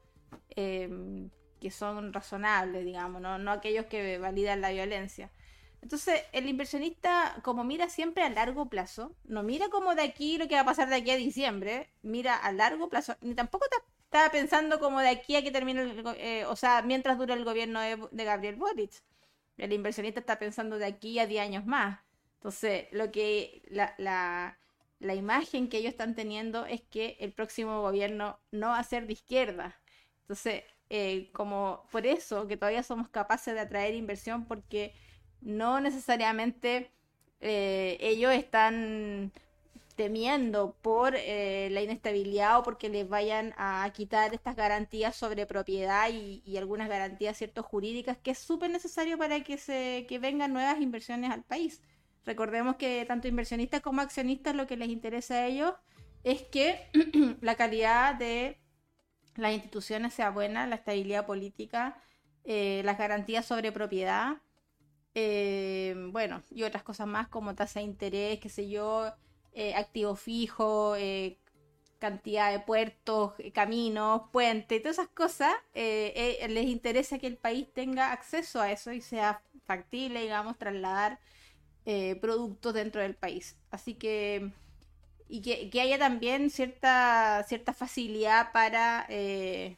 [0.49, 3.51] Em, que son razonables, digamos, ¿no?
[3.51, 5.29] aquellos que validan la violencia.
[5.81, 10.47] Entonces, el inversionista, como mira siempre a largo plazo, no mira como de aquí lo
[10.47, 13.65] que va a pasar de aquí a diciembre, mira a largo plazo, ni tampoco
[14.05, 17.45] está, pensando como de aquí a que termine, el, eh, o sea, mientras dura el
[17.45, 18.91] gobierno de, Gabriel Boric.
[19.57, 21.99] El inversionista está pensando de aquí a 10 años más.
[22.35, 24.57] Entonces, lo que la,
[25.01, 29.13] imagen que ellos están teniendo es que el próximo gobierno no va a ser de
[29.13, 29.78] izquierda,
[30.29, 30.61] entonces,
[30.91, 34.93] eh, como por eso que todavía somos capaces de atraer inversión, porque
[35.41, 36.91] no necesariamente
[37.39, 39.31] eh, ellos están
[39.95, 46.09] temiendo por eh, la inestabilidad o porque les vayan a quitar estas garantías sobre propiedad
[46.11, 50.79] y, algunas garantías ciertas jurídicas que es súper necesario para que se que vengan nuevas
[50.79, 51.81] inversiones al país.
[52.23, 55.73] Recordemos que tanto inversionistas como accionistas lo que les interesa a ellos
[56.23, 56.87] es que
[57.41, 58.58] la calidad de
[59.39, 62.01] las instituciones sea buena, la estabilidad política,
[62.43, 64.37] eh, las garantías sobre propiedad,
[65.15, 69.11] eh, bueno, y otras cosas más como tasa de interés, qué sé yo,
[69.53, 70.95] eh, activo fijo,
[71.99, 78.61] cantidad de puertos, caminos, puentes, todas esas cosas, les interesa que el país tenga acceso
[78.61, 81.19] a eso y sea factible, digamos, trasladar
[82.21, 83.57] productos dentro del país.
[83.71, 84.53] Así que
[85.29, 89.77] y que, haya también cierta, cierta facilidad para, eh,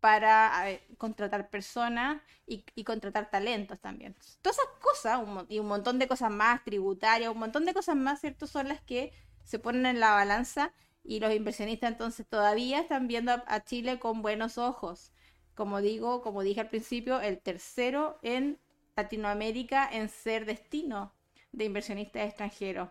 [0.00, 4.14] para eh, contratar personas y, contratar talentos también.
[4.40, 8.20] Todas esas cosas y un montón de cosas más, tributarias, un montón de cosas más,
[8.20, 8.46] ¿cierto?
[8.46, 9.12] Son las que
[9.42, 14.22] se ponen en la balanza y los inversionistas entonces todavía están viendo a, Chile con
[14.22, 15.12] buenos ojos.
[15.56, 18.60] Como digo, como dije al principio, el tercero en
[18.96, 21.12] Latinoamérica en ser destino
[21.50, 22.90] de inversionistas extranjeros.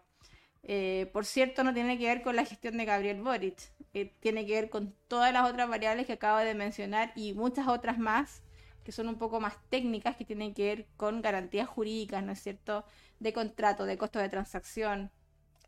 [0.64, 3.58] Eh, por cierto, no tiene que ver con la gestión de Gabriel Boric,
[3.94, 7.68] eh, tiene que ver con todas las otras variables que acabo de mencionar y muchas
[7.68, 8.44] otras más
[8.88, 12.42] que son un poco más técnicas, que tienen que ver con garantías jurídicas, ¿no es
[12.42, 12.86] cierto?,
[13.20, 15.12] de contrato, de costo de transacción,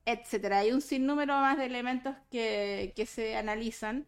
[0.05, 0.59] etcétera.
[0.59, 4.07] Hay un sinnúmero más de elementos que, se analizan.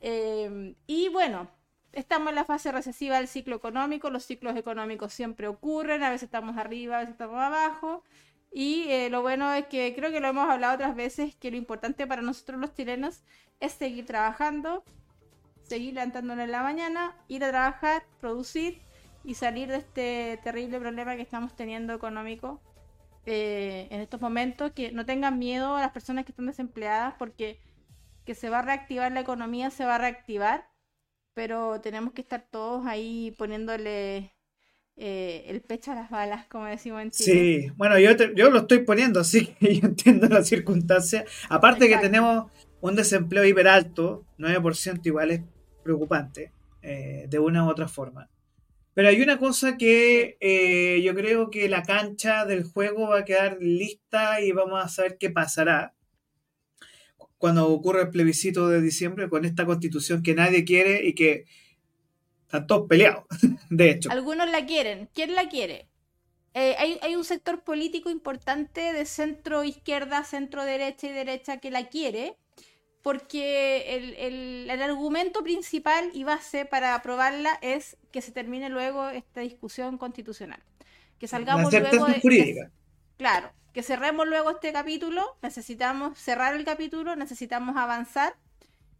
[0.00, 1.48] Eh, y bueno,
[1.92, 6.24] estamos en la fase recesiva del ciclo económico, los ciclos económicos siempre ocurren, a veces
[6.24, 8.02] estamos arriba, a veces estamos abajo.
[8.50, 11.56] Y eh, lo bueno es que creo que lo hemos hablado otras veces, que lo
[11.56, 13.22] importante para nosotros los chilenos
[13.60, 14.84] es seguir trabajando,
[15.62, 18.80] seguir levantándonos en la mañana, ir a trabajar, producir
[19.24, 22.60] y salir de este terrible problema que estamos teniendo económico
[23.26, 24.72] eh, en estos momentos.
[24.72, 27.60] Que no tengan miedo a las personas que están desempleadas porque
[28.24, 30.68] que se va a reactivar la economía, se va a reactivar,
[31.34, 34.34] pero tenemos que estar todos ahí poniéndole
[35.00, 37.32] eh, el pecho a las balas, como decimos en Chile.
[37.32, 41.24] Sí, bueno, yo, yo lo estoy poniendo, así que yo entiendo las circunstancias.
[41.48, 45.40] Aparte que tenemos un desempleo hiper alto, 9% igual es
[45.84, 48.28] preocupante, eh, de una u otra forma.
[48.94, 53.24] Pero hay una cosa que eh, yo creo que la cancha del juego va a
[53.24, 55.94] quedar lista y vamos a saber qué pasará
[57.38, 61.44] cuando ocurra el plebiscito de diciembre con esta constitución que nadie quiere y que
[62.48, 63.24] están todos peleados,
[63.70, 64.10] de hecho.
[64.10, 65.10] Algunos la quieren.
[65.12, 65.86] ¿Quién la quiere?
[66.54, 71.88] Eh, hay, un sector político importante de centro izquierda, centro derecha y derecha que la
[71.88, 72.38] quiere,
[73.02, 79.98] porque el, argumento principal y base para aprobarla es que se termine luego esta discusión
[79.98, 80.60] constitucional.
[81.18, 82.20] Que salgamos luego de.
[82.20, 82.70] Jurídica.
[83.18, 88.36] claro, que cerremos luego este capítulo, necesitamos cerrar el capítulo, necesitamos avanzar.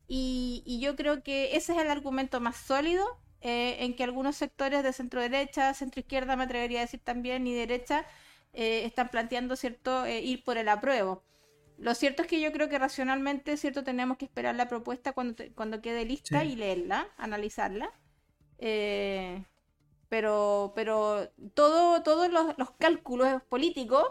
[0.06, 4.36] Y, y yo creo que ese es el argumento más sólido eh, en que algunos
[4.36, 8.06] sectores de centro derecha, centro izquierda, me atrevería a decir también, y derecha,
[8.52, 11.22] eh, están planteando cierto eh, ir por el apruebo.
[11.78, 15.44] lo cierto es que yo creo que racionalmente, cierto, tenemos que esperar la propuesta cuando,
[15.54, 17.92] cuando quede lista y leerla, analizarla.
[18.58, 19.44] Eh,
[20.08, 24.04] pero, pero todo, todos los, cálculos políticos,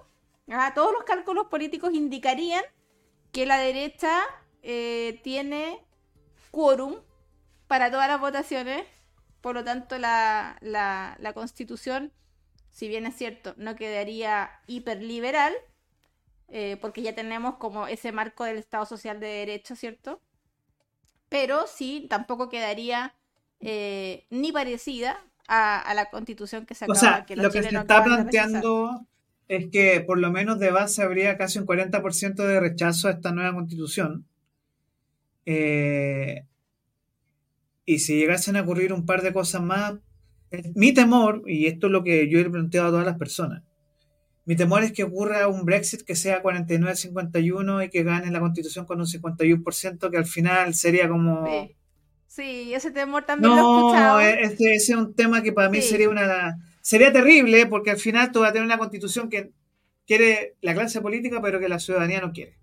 [0.76, 2.63] todos los cálculos políticos indicarían
[3.32, 4.22] que la derecha
[4.62, 5.84] eh, tiene
[6.52, 6.96] quórum
[7.68, 8.86] para todas las votaciones,
[9.41, 12.12] por lo tanto la, la, la constitución,
[12.71, 15.54] si bien es cierto, no quedaría hiperliberal,
[16.50, 20.21] eh, porque ya tenemos como ese marco del Estado Social de Derecho, ¿cierto?
[21.30, 23.13] Pero sí, tampoco quedaría
[23.60, 28.04] eh, ni parecida a, la constitución que se acaba O sea, lo que se está
[28.04, 29.06] planteando
[29.47, 33.32] es que por lo menos de base habría casi un 40% de rechazo a esta
[33.32, 34.26] nueva constitución.
[35.45, 36.45] Eh,
[37.88, 39.93] y si llegasen a ocurrir un par de cosas más,
[40.76, 43.63] mi temor, y esto es lo que yo he planteado a todas las personas,
[44.43, 48.86] mi temor es que ocurra un Brexit que sea 49-51 y que gane la constitución
[48.86, 51.47] con un 51%, que al final sería como...
[52.28, 54.19] Sí, ese temor también lo he escuchado.
[54.19, 56.58] E-, ese, ese, es un tema que para mí sería una...
[56.82, 59.52] Sería terrible porque al final tú vas a tener una constitución que
[60.06, 62.58] quiere la clase política pero que la ciudadanía no quiere.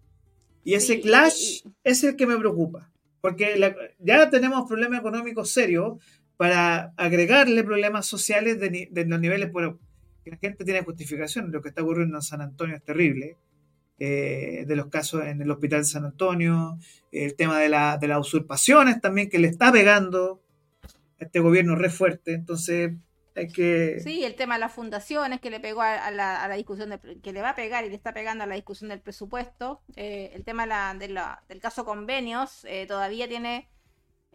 [0.64, 2.90] Y ese clash es el que me preocupa.
[3.24, 5.94] Porque ya tenemos problemas económicos serios
[6.36, 9.50] para agregarle problemas sociales de, los niveles...
[9.50, 9.78] Bueno,
[10.26, 11.50] la gente tiene justificación.
[11.50, 13.38] Lo que está ocurriendo en San Antonio es terrible.
[13.98, 16.78] Eh, de los casos en el hospital de San Antonio,
[17.12, 20.42] el tema de, la, de las usurpaciones también que le está pegando
[21.18, 22.34] a este gobierno re fuerte.
[22.34, 22.92] Entonces,
[24.00, 27.20] Sí, el tema de las fundaciones que le pegó a, la, a la, discusión, de,
[27.20, 29.82] que le va a pegar y le está pegando a la discusión del presupuesto.
[29.96, 30.62] Eh, el tema
[30.94, 33.68] de la, del caso convenios eh, todavía tiene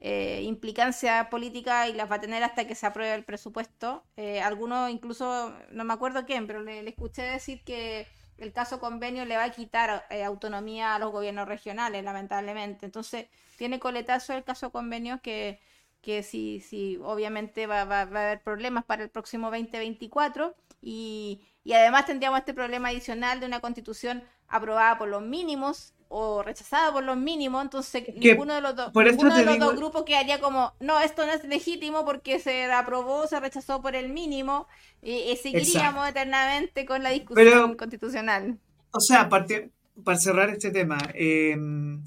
[0.01, 4.05] eh, implicancia política y las va a tener hasta que se apruebe el presupuesto.
[4.15, 8.07] Eh, algunos, incluso, no me acuerdo quién, pero le, escuché decir que
[8.37, 12.85] el caso convenio le va a quitar eh, autonomía a los gobiernos regionales, lamentablemente.
[12.85, 15.59] Entonces, tiene coletazo el caso convenio que,
[16.01, 21.41] que sí, sí, obviamente va, va, va a haber problemas para el próximo 2024 y,
[21.63, 26.91] y además tendríamos este problema adicional de una constitución aprobada por los mínimos o rechazada
[26.91, 30.73] por los mínimos, entonces ninguno de los, dos, ninguno de los dos grupos quedaría como,
[30.79, 34.67] no, esto no es legítimo porque se aprobó, se rechazó por el mínimo,
[35.03, 38.57] y, seguiríamos eternamente con la discusión constitucional.
[38.91, 42.03] O sea, para cerrar este tema, em,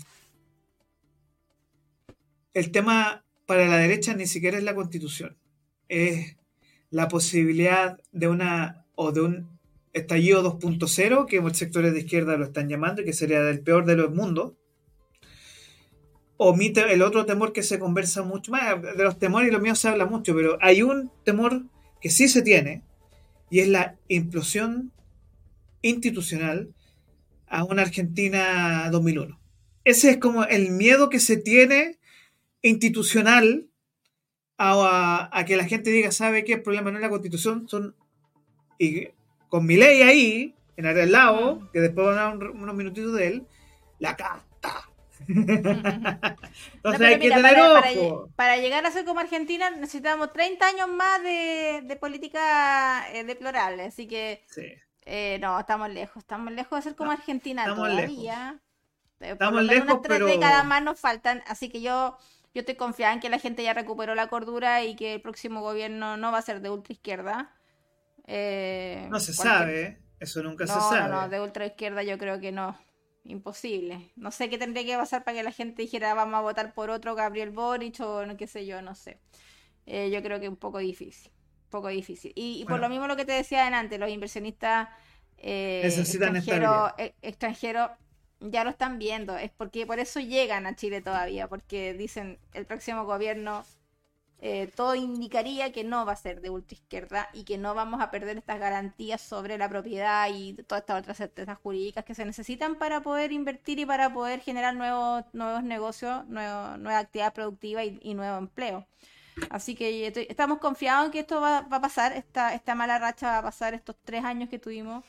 [2.54, 5.36] el tema para la derecha ni siquiera es la constitución,
[5.86, 6.38] es
[6.88, 9.60] la posibilidad de una o de un
[9.92, 13.84] estallido 2.0, que muchos sectores de izquierda lo están llamando, y que sería el peor
[13.84, 14.54] de los mundos.
[16.38, 19.78] O el otro temor que se conversa mucho, más de los temores y los míos
[19.78, 21.64] se habla mucho, pero hay un temor
[22.00, 22.84] que sí se tiene,
[23.50, 24.94] y es la implosión
[25.82, 26.72] institucional
[27.48, 29.38] a una Argentina 2001.
[29.84, 31.98] Ese es como el miedo que se tiene
[32.62, 33.68] institucional
[34.56, 36.54] a, a, que la gente diga, ¿sabe qué?
[36.54, 37.96] El problema no es la constitución, son
[38.78, 39.08] y
[39.48, 43.28] con mi ley ahí, en el lado, que después van a dar unos minutitos de
[43.28, 43.46] él,
[43.98, 44.88] la carta.
[45.28, 48.28] Entonces hay que tener ojo.
[48.34, 54.08] Para, llegar a ser como Argentina necesitamos 30 años más de, política eh, deplorable, así
[54.08, 54.42] que
[55.04, 58.60] eh, no, estamos lejos, estamos lejos de ser como Argentina todavía.
[59.20, 62.16] Eh, estamos lejos, unas tres décadas más nos faltan, así que yo
[62.54, 65.62] yo estoy confiada en que la gente ya recuperó la cordura y que el próximo
[65.62, 67.54] gobierno no va a ser de ultra izquierda.
[68.26, 71.10] Eh, no se sabe, eso nunca se sabe.
[71.10, 72.78] No, no, de ultra izquierda yo creo que no.
[73.24, 74.10] Imposible.
[74.16, 76.90] No sé qué tendría que pasar para que la gente dijera vamos a votar por
[76.90, 79.20] otro Gabriel Boric o no qué sé yo, no sé.
[79.86, 81.30] Eh, yo creo que es un poco difícil.
[81.64, 82.32] Un poco difícil.
[82.34, 84.88] Y, por lo mismo lo que te decía antes, los inversionistas
[85.38, 87.96] eh, extranjeros extranjero,
[88.50, 89.36] ya lo están viendo.
[89.36, 93.64] Es porque por eso llegan a Chile todavía, porque dicen el próximo gobierno
[94.44, 98.10] eh, todo indicaría que no va a ser de ultraizquierda y que no vamos a
[98.10, 102.74] perder estas garantías sobre la propiedad y todas estas otras certezas jurídicas que se necesitan
[102.74, 108.36] para poder invertir y para poder generar nuevos, nuevos negocios, nueva actividad productiva y, nuevo
[108.38, 108.84] empleo.
[109.50, 113.38] Así que estamos confiados en que esto va, a pasar, esta, esta mala racha va
[113.38, 115.04] a pasar estos tres años que tuvimos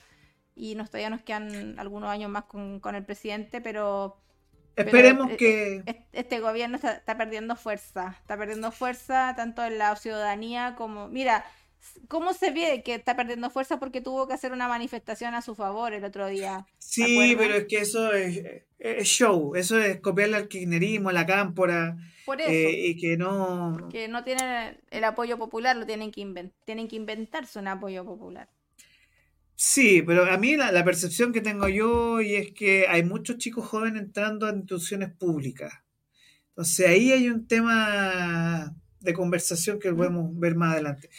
[0.56, 4.24] y nos, todavía nos quedan algunos años más con, con el presidente, pero
[4.76, 5.76] Esperemos eh, que...
[5.86, 11.08] Eh, este gobierno está, perdiendo fuerza, está perdiendo fuerza tanto en la ciudadanía como...
[11.10, 11.46] Mira,
[12.08, 13.80] ¿cómo se ve que está perdiendo fuerza?
[13.80, 16.66] Porque tuvo que hacer una manifestación a su favor el otro día.
[16.80, 18.64] Sí, pero es que eso es,
[19.04, 21.96] show, eso es copiarle al kirchnerismo, a la cámpora.
[22.26, 22.50] Por eso.
[22.50, 23.90] Eh, y que no...
[23.92, 28.50] Que no tienen el apoyo popular, lo tienen que, tienen que inventarse un apoyo popular.
[29.56, 33.66] Sí, pero a mí la, percepción que tengo yo y es que hay muchos chicos
[33.66, 35.74] jóvenes entrando a instituciones públicas.
[36.50, 41.10] Entonces ahí hay un tema de conversación que podemos ver más adelante.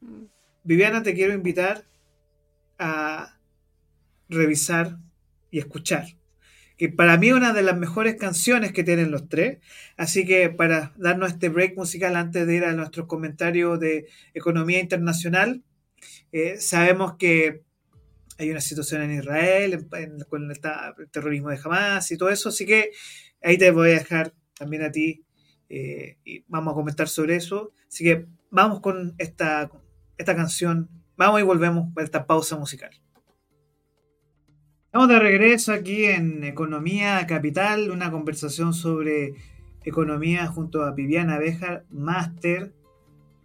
[0.00, 0.24] Mm.
[0.64, 1.84] Viviana, te quiero invitar
[2.78, 3.38] a
[4.28, 4.98] revisar
[5.50, 6.06] y escuchar.
[6.78, 9.58] Que para mí es una de las mejores canciones que tienen los tres.
[9.96, 14.80] Así que para darnos este break musical antes de ir a nuestros comentarios de economía
[14.80, 15.62] internacional,
[16.32, 17.62] eh, sabemos que
[18.38, 19.86] hay una situación en Israel
[20.28, 20.60] con el,
[21.10, 22.90] terrorismo de Hamas y todo eso, así que
[23.42, 25.24] ahí te voy a dejar también a ti
[25.68, 27.72] eh, y vamos a comentar sobre eso.
[27.88, 29.70] Así que vamos con esta,
[30.18, 32.90] esta canción, vamos y volvemos para esta pausa musical.
[34.86, 39.34] Estamos de regreso aquí en Economía Capital, una conversación sobre
[39.84, 42.74] economía junto a Viviana Bejar, máster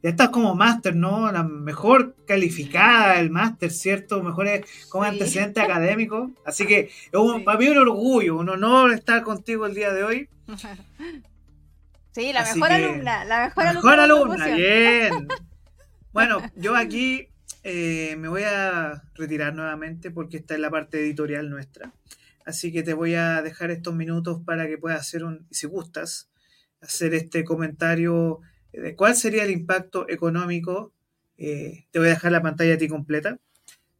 [0.07, 1.29] ya estás como máster, ¿no?
[1.33, 4.23] La mejor calificada del máster, ¿cierto?
[4.23, 6.31] Mejores como antecedente académico.
[6.45, 10.03] Así que es un, para mí un orgullo, un honor estar contigo el día de
[10.03, 10.29] hoy.
[12.13, 14.47] Sí, la mejor alumna, la mejor, la mejor alumna.
[14.47, 15.27] bien.
[16.13, 17.27] Bueno, yo aquí
[17.61, 21.91] eh, me voy a retirar nuevamente porque esta es la parte editorial nuestra.
[22.43, 26.27] Así que te voy a dejar estos minutos para que puedas hacer un, si gustas,
[26.81, 28.41] hacer este comentario
[28.95, 30.93] cuál sería el impacto económico.
[31.37, 33.39] Eh, te voy a dejar la pantalla a ti completa.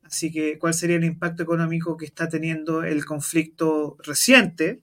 [0.03, 4.81] Así que, ¿cuál sería el impacto económico que está teniendo el conflicto reciente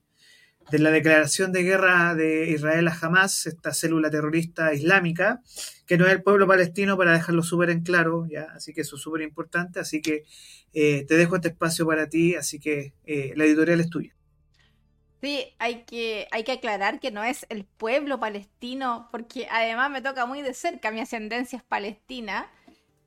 [0.71, 5.41] de la declaración de guerra de Israel a Hamas, esta célula terrorista islámica,
[5.85, 8.47] que no es el pueblo palestino, para dejarlo súper en claro, ¿ya?
[8.55, 9.79] así que eso es súper importante.
[9.79, 10.23] Así que
[10.73, 14.14] eh, te dejo este espacio para ti, así que eh, la editorial es tuya.
[15.21, 20.01] Sí, hay que, hay que aclarar que no es el pueblo palestino, porque además me
[20.01, 22.51] toca muy de cerca, mi ascendencia es palestina,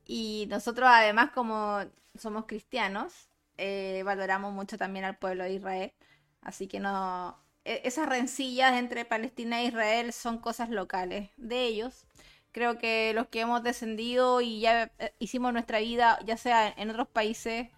[0.05, 1.79] y nosotros además como
[2.17, 5.93] somos cristianos, eh, valoramos mucho también al pueblo de Israel,
[6.41, 12.05] así que no, e, esas rencillas entre Palestina e Israel son cosas locales de ellos.
[12.51, 16.89] Creo que los que hemos descendido y ya eh, hicimos nuestra vida, ya sea en
[16.89, 17.69] otros países,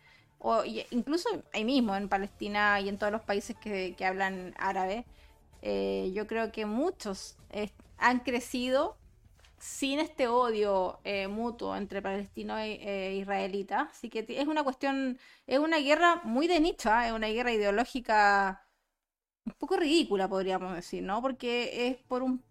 [0.42, 5.06] o incluso ahí mismo en Palestina y en todos los países que, hablan árabe,
[5.62, 7.38] eh, yo creo que muchos
[7.98, 8.98] han crecido
[9.60, 13.90] sin este odio eh, mutuo entre palestinos e, e israelitas.
[13.92, 17.08] Así que es una cuestión, es una guerra muy de nicho, ¿ah?
[17.08, 18.66] es una guerra ideológica
[19.46, 21.22] un poco ridícula, podríamos decir, ¿no?
[21.22, 22.44] Porque es por un,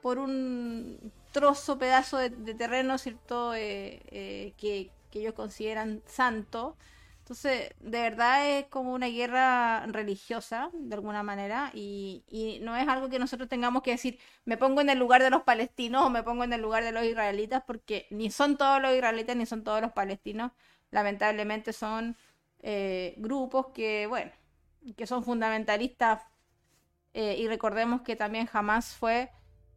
[0.00, 3.54] por un trozo, pedazo de, terreno, ¿cierto?
[3.54, 6.76] Eh, que, que ellos consideran santo
[7.24, 12.22] entonces, de verdad es como una guerra religiosa, de alguna manera, y,
[12.60, 15.42] no es algo que nosotros tengamos que decir, me pongo en el lugar de los
[15.42, 18.94] palestinos o me pongo en el lugar de los israelitas, porque ni son todos los
[18.94, 20.52] israelitas ni son todos los palestinos,
[20.90, 22.14] lamentablemente son
[22.60, 24.30] eh, grupos que, bueno,
[24.94, 26.20] que son fundamentalistas,
[27.14, 29.30] eh, y recordemos que también jamás fue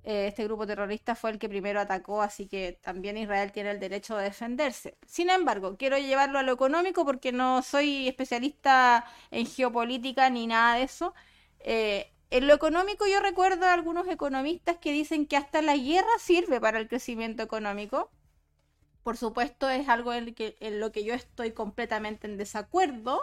[0.09, 3.79] eh, este grupo terrorista fue el que primero atacó, así que también Israel tiene el
[3.81, 4.97] derecho de defenderse.
[5.05, 10.75] Sin embargo, quiero llevarlo a lo económico porque no soy especialista en geopolítica ni nada
[10.77, 11.13] de eso.
[11.59, 16.07] Eh, en lo económico yo recuerdo a algunos economistas que dicen que hasta la guerra
[16.19, 18.09] sirve para el crecimiento económico.
[19.03, 23.19] Por supuesto es algo en, en lo que yo estoy completamente en desacuerdo,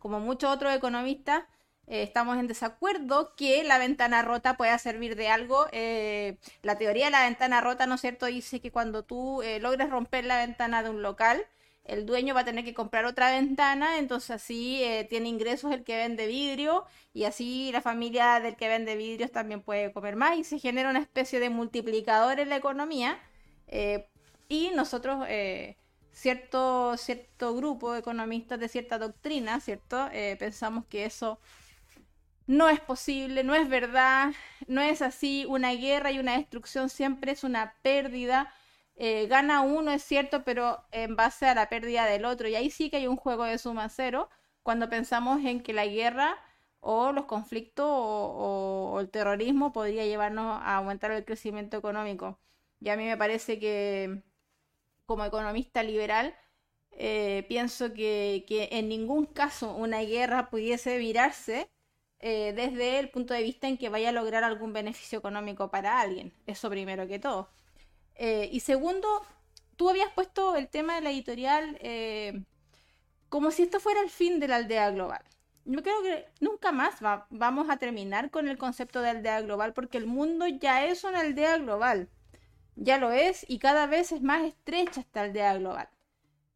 [0.00, 1.44] como muchos otros economistas
[1.86, 5.66] eh, estamos en desacuerdo que la ventana rota pueda servir de algo.
[5.72, 9.60] Eh, la teoría de la ventana rota, ¿no es cierto?, dice que cuando tú eh,
[9.60, 11.46] logres romper la ventana de un local,
[11.84, 15.96] el dueño va a tener que comprar otra ventana, entonces así tiene ingresos el que
[15.96, 20.44] vende vidrio y así la familia del que vende vidrios también puede comer más y
[20.44, 23.20] se genera una especie de multiplicador en la economía.
[24.48, 25.26] y nosotros
[26.12, 30.08] cierto, cierto grupo de economistas de cierta doctrina, ¿cierto?
[30.38, 31.38] pensamos que eso
[32.46, 34.32] no es posible, no es verdad,
[34.66, 35.46] no es así.
[35.48, 38.52] Una guerra y una destrucción siempre es una pérdida.
[38.96, 42.48] Eh, gana uno, es cierto, pero en base a la pérdida del otro.
[42.48, 44.28] Y ahí sí que hay un juego de suma cero
[44.62, 46.38] cuando pensamos en que la guerra
[46.80, 52.38] o los conflictos o, el terrorismo podría llevarnos a aumentar el crecimiento económico.
[52.80, 54.22] Y a mí me parece que
[55.06, 56.34] como economista liberal,
[56.92, 61.70] eh, pienso que, que en ningún caso una guerra pudiese virarse
[62.26, 66.00] eh, desde el punto de vista en que vaya a lograr algún beneficio económico para
[66.00, 66.32] alguien.
[66.46, 67.50] Eso primero que todo.
[68.14, 69.06] Eh, y segundo,
[69.76, 72.42] tú habías puesto el tema de la editorial eh,
[73.28, 75.22] como si esto fuera el fin de la aldea global.
[75.66, 76.96] Yo creo que nunca más
[77.30, 81.20] vamos a terminar con el concepto de aldea global porque el mundo ya es una
[81.20, 82.08] aldea global.
[82.76, 85.90] Ya lo es y cada vez es más estrecha esta aldea global.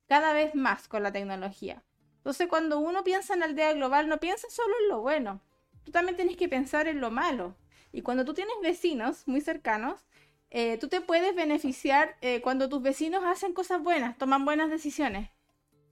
[0.09, 1.85] cada vez más con la tecnología.
[2.19, 5.43] Entonces, cuando uno piensa en aldea global, no piensa solo en lo bueno.
[5.89, 7.57] Tú también tienes que pensar en lo malo.
[7.93, 10.05] Y cuando tú tienes vecinos muy cercanos,
[10.51, 15.31] eh, tú te puedes beneficiar eh, cuando tus vecinos hacen cosas buenas, toman buenas decisiones.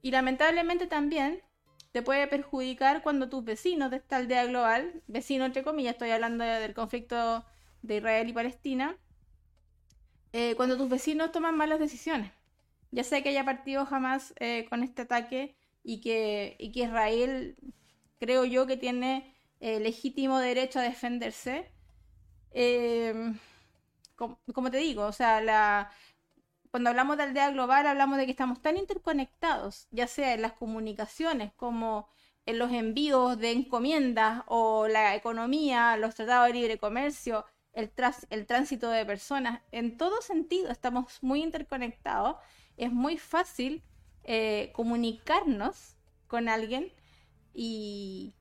[0.02, 1.40] Y lamentablemente también
[1.92, 6.44] te puede perjudicar cuando tus vecinos de esta aldea global, vecinos entre comillas, estoy hablando
[6.44, 7.46] del conflicto
[7.80, 8.98] de Israel y Palestina,
[10.34, 12.32] eh, cuando tus vecinos toman malas decisiones.
[12.90, 14.34] Ya sé que haya partido jamás
[14.68, 17.56] con este ataque y que, y que Israel,
[18.18, 21.70] creo yo, que tiene legítimo derecho a defenderse.
[22.52, 23.34] Eh,
[24.16, 25.90] como, te digo, o sea,
[26.70, 30.52] cuando hablamos de aldea global hablamos de que estamos tan interconectados, ya sea en las
[30.54, 32.08] comunicaciones como
[32.46, 37.92] en los envíos de encomiendas o la economía, los tratados de libre comercio, el,
[38.30, 42.36] el tránsito de personas, en todo sentido estamos muy interconectados,
[42.76, 43.82] es muy fácil
[44.24, 45.96] eh, comunicarnos
[46.26, 46.92] con alguien
[47.52, 48.34] y,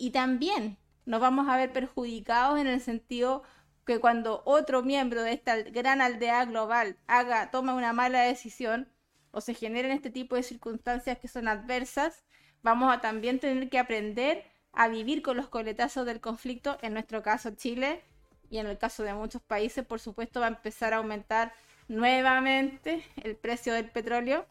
[0.00, 3.42] y también nos vamos a ver perjudicados en el sentido
[3.88, 8.86] que cuando otro miembro de esta gran aldea global haga, toma una mala decisión
[9.30, 12.22] o se generen este tipo de circunstancias que son adversas,
[12.62, 17.22] vamos a también tener que aprender a vivir con los coletazos del conflicto, en nuestro
[17.22, 18.04] caso Chile,
[18.50, 21.54] y en el caso de muchos países, por supuesto, va a empezar a aumentar
[21.88, 24.44] nuevamente el precio del petróleo,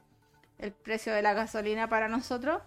[0.58, 2.64] el precio de la gasolina para nosotros.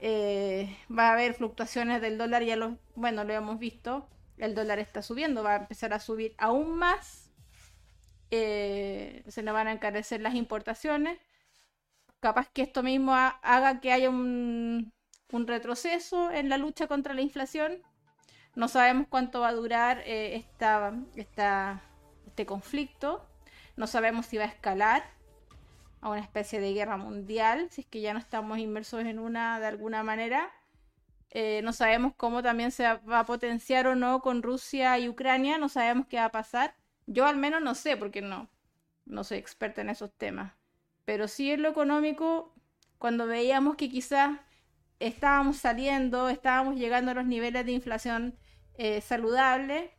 [0.00, 4.78] Eh, va a haber fluctuaciones del dólar, ya lo, bueno, lo hemos visto, el dólar
[4.78, 7.30] está subiendo, va a empezar a subir aún más.
[8.30, 11.18] Eh, se nos van a encarecer las importaciones.
[12.20, 14.92] Capaz que esto mismo haga que haya un,
[15.30, 17.82] retroceso en la lucha contra la inflación.
[18.54, 20.94] No sabemos cuánto va a durar eh, esta,
[22.26, 23.26] este conflicto.
[23.76, 25.15] No sabemos si va a escalar
[26.00, 29.60] a una especie de guerra mundial, si es que ya no estamos inmersos en una
[29.60, 30.52] de alguna manera.
[31.30, 35.58] Eh, no sabemos cómo también se va a potenciar o no con Rusia y Ucrania,
[35.58, 36.76] no sabemos qué va a pasar.
[37.06, 38.48] Yo al menos no sé, porque no,
[39.04, 40.52] no soy experta en esos temas.
[41.04, 42.54] Pero sí en lo económico,
[42.98, 44.38] cuando veíamos que quizás
[44.98, 48.38] estábamos saliendo, estábamos llegando a los niveles de inflación
[48.78, 49.94] eh, saludable,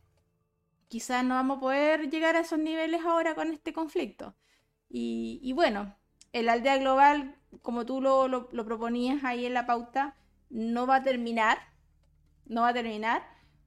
[0.88, 4.34] quizás no vamos a poder llegar a esos niveles ahora con este conflicto.
[4.90, 5.94] Y, bueno,
[6.32, 10.16] el aldea global, como tú lo proponías ahí en la pauta,
[10.50, 11.58] no va a terminar,
[12.46, 13.22] no va a terminar,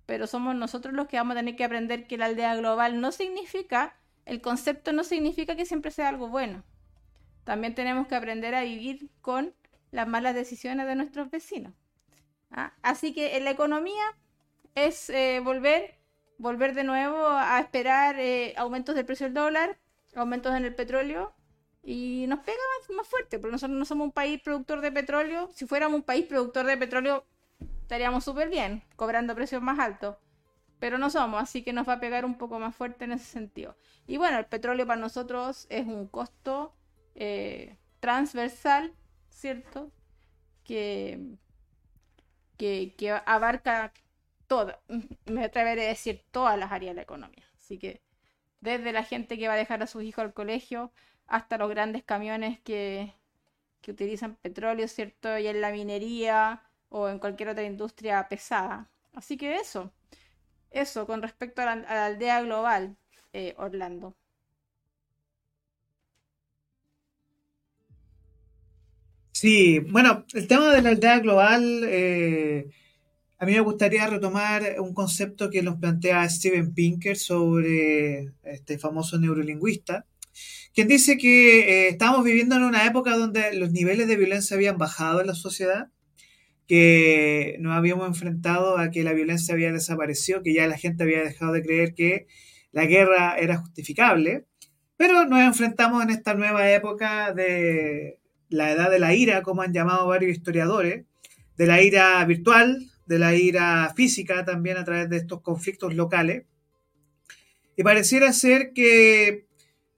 [0.06, 3.12] pero somos nosotros los que vamos a tener que aprender que la aldea global no
[3.12, 3.96] significa,
[4.26, 6.64] el concepto no significa que siempre sea algo bueno.
[7.44, 9.54] También tenemos que aprender a vivir con
[9.92, 11.74] las malas decisiones de nuestros vecinos.
[12.52, 12.74] ¿ah?
[12.82, 14.04] Así que en la economía
[14.76, 15.96] es eh, volver,
[16.38, 19.78] volver de nuevo a esperar eh, aumentos del precio del dólar,
[20.16, 21.34] aumentos en el petróleo
[21.84, 22.58] y nos pega
[22.96, 25.50] más, fuerte, porque nosotros no somos un país productor de petróleo.
[25.54, 27.26] Si fuéramos un país productor de petróleo,
[27.82, 30.18] estaríamos súper bien, cobrando precios más altos.
[30.80, 33.26] Pero no somos, así que nos va a pegar un poco más fuerte en ese
[33.26, 33.76] sentido.
[34.08, 36.76] Y bueno, el petróleo para nosotros es un costo
[37.16, 38.94] eh, transversal,
[39.30, 39.92] ¿cierto?
[40.64, 41.20] Que,
[42.58, 43.94] que, abarca
[44.48, 44.80] todo,
[45.26, 47.44] me atreveré a decir todas las áreas de la economía.
[47.56, 48.02] Así que
[48.62, 50.92] desde la gente que va a dejar a sus hijos al colegio
[51.28, 53.14] hasta los grandes camiones que,
[53.88, 55.38] utilizan petróleo, ¿cierto?
[55.40, 58.90] Y en la minería o en cualquier otra industria pesada.
[59.14, 59.92] Así que eso,
[60.72, 62.96] eso con respecto a la, aldea global,
[63.34, 64.16] eh, Orlando.
[69.32, 72.70] Sí, bueno, el tema de la aldea global, eh,
[73.42, 79.18] a mí me gustaría retomar un concepto que nos plantea Steven Pinker sobre este famoso
[79.18, 80.06] neurolingüista,
[80.76, 84.78] quien dice que eh, estamos viviendo en una época donde los niveles de violencia habían
[84.78, 85.88] bajado en la sociedad,
[86.68, 91.24] que nos habíamos enfrentado a que la violencia había desaparecido, que ya la gente había
[91.24, 92.28] dejado de creer que
[92.72, 94.46] la guerra era justificable,
[94.98, 98.20] pero nos enfrentamos en esta nueva época de
[98.50, 101.06] la edad de la ira, como han llamado varios historiadores,
[101.58, 106.46] de la ira virtual, de la ira física también a través de estos conflictos locales.
[107.76, 109.48] Y pareciera ser que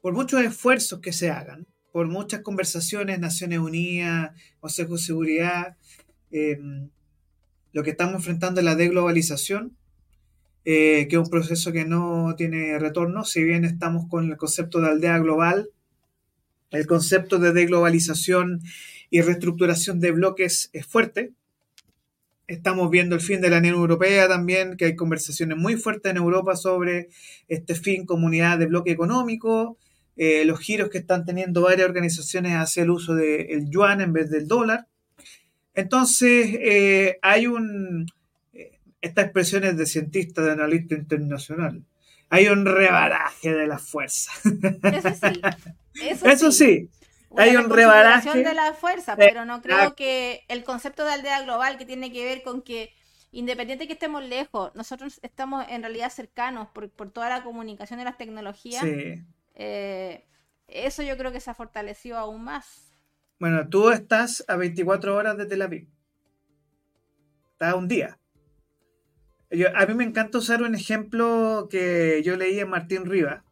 [0.01, 5.77] por muchos esfuerzos que se hagan, por muchas conversaciones, Naciones Unidas, Consejo de Seguridad,
[6.31, 6.59] eh,
[7.71, 9.77] lo que estamos enfrentando es la deglobalización,
[10.65, 14.79] eh, que es un proceso que no tiene retorno, si bien estamos con el concepto
[14.79, 15.69] de aldea global,
[16.71, 18.61] el concepto de deglobalización
[19.09, 21.33] y reestructuración de bloques es fuerte.
[22.53, 26.17] Estamos viendo el fin de la Unión Europea también, que hay conversaciones muy fuertes en
[26.17, 27.09] Europa sobre
[27.47, 29.77] este fin, comunidad de bloque económico,
[30.15, 34.29] eh, los giros que están teniendo varias organizaciones hacia el uso del yuan en vez
[34.29, 34.87] del dólar.
[35.73, 38.05] Entonces, eh, hay un,
[38.53, 41.83] eh, estas expresiones de cientistas, de analista internacional,
[42.29, 44.31] hay un rebaraje de la fuerza.
[44.43, 45.41] Eso sí.
[46.23, 46.89] Eso, sí.
[47.37, 51.77] Hay un rebaraje de la fuerza, pero no creo que el concepto de aldea global
[51.77, 52.93] que tiene que ver con que
[53.31, 58.03] independiente que estemos lejos, nosotros estamos en realidad cercanos por, por toda la comunicación y
[58.03, 58.83] las tecnologías.
[58.83, 59.23] Sí.
[59.55, 60.25] Eh,
[60.67, 62.93] eso yo creo que se ha fortalecido aún más.
[63.39, 65.89] Bueno, tú estás a 24 horas de Tel Aviv.
[67.51, 68.19] Estás un día.
[69.75, 73.43] a mí me encanta usar un ejemplo que yo leí en Martín Riva.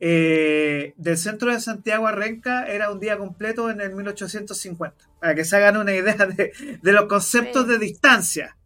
[0.00, 5.08] Eh, del centro de Santiago a Renca era un día completo en el 1850.
[5.20, 8.56] Para que se hagan una idea de, los conceptos de distancia.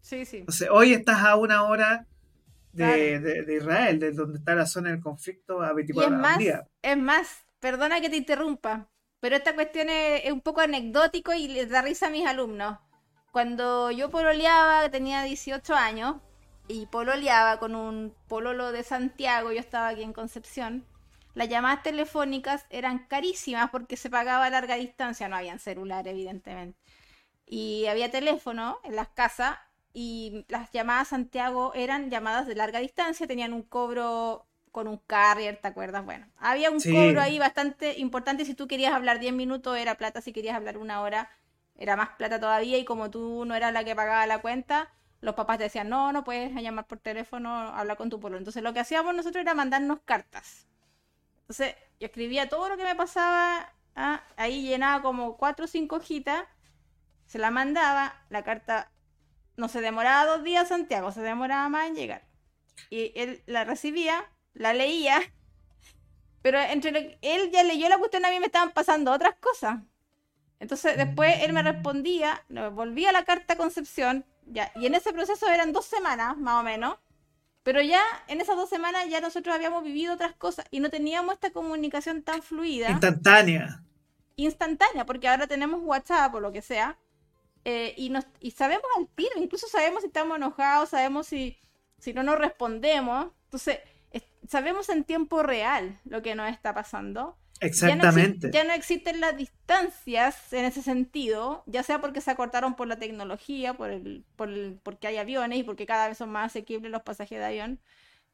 [0.00, 0.44] Sí, sí.
[0.70, 2.06] hoy estás a una hora
[2.72, 6.38] de, Israel, de donde está la zona del conflicto a 24 es más,
[6.82, 8.88] Es más, perdona que te interrumpa,
[9.20, 12.78] pero esta cuestión es, un poco anecdótico y les da risa a mis alumnos.
[13.32, 16.16] Cuando yo pololeaba, tenía 18 años,
[16.68, 20.86] y pololeaba con un pololo de Santiago, yo estaba aquí en Concepción,
[21.34, 26.78] las llamadas telefónicas eran carísimas porque se pagaba a larga distancia, no habían celular, evidentemente.
[27.44, 29.58] Y había teléfono en las casas
[29.92, 34.98] y las llamadas a Santiago eran llamadas de larga distancia, tenían un cobro con un
[34.98, 36.04] carrier, ¿te acuerdas?
[36.04, 38.44] Bueno, había un cobro ahí bastante importante.
[38.44, 41.30] Si tú querías hablar 10 minutos era plata, si querías hablar una hora
[41.76, 42.78] era más plata todavía.
[42.78, 44.92] Y como tú no eras la que pagaba la cuenta,
[45.24, 48.36] los papás te decían, no, no puedes llamar por teléfono, hablar con tu pueblo.
[48.36, 50.66] Entonces lo que hacíamos nosotros era mandarnos cartas.
[51.40, 54.22] Entonces yo escribía todo lo que me pasaba, ¿ah?
[54.36, 56.44] ahí llenaba como 4 o 5 hojitas,
[57.26, 58.90] se la mandaba, la carta
[59.56, 62.22] no se demoraba dos días Santiago, se demoraba más en llegar.
[62.90, 65.20] Y él la recibía, la leía,
[66.42, 69.78] pero entre él ya leyó la cuestión, a mí me estaban pasando otras cosas.
[70.60, 75.48] Entonces después él me respondía, volvía la carta a Concepción, ya, y en ese proceso
[75.48, 76.96] eran dos semanas, más o menos.
[77.62, 81.34] Pero ya en esas dos semanas ya nosotros habíamos vivido otras cosas y no teníamos
[81.34, 82.90] esta comunicación tan fluida.
[82.90, 83.82] Instantánea.
[84.36, 86.98] Instantánea, porque ahora tenemos WhatsApp o lo que sea.
[87.64, 91.56] Eh, y, nos, y sabemos al tiro, incluso sabemos si estamos enojados, sabemos si,
[91.98, 93.28] si no nos respondemos.
[93.44, 93.78] Entonces,
[94.48, 97.36] sabemos en tiempo real lo que nos está pasando.
[97.60, 98.50] Exactamente.
[98.52, 102.98] Ya no, existen las distancias en ese sentido, ya sea porque se acortaron por la
[102.98, 106.90] tecnología, por el, por el, porque hay aviones y porque cada vez son más asequibles
[106.90, 107.80] los pasajes de avión,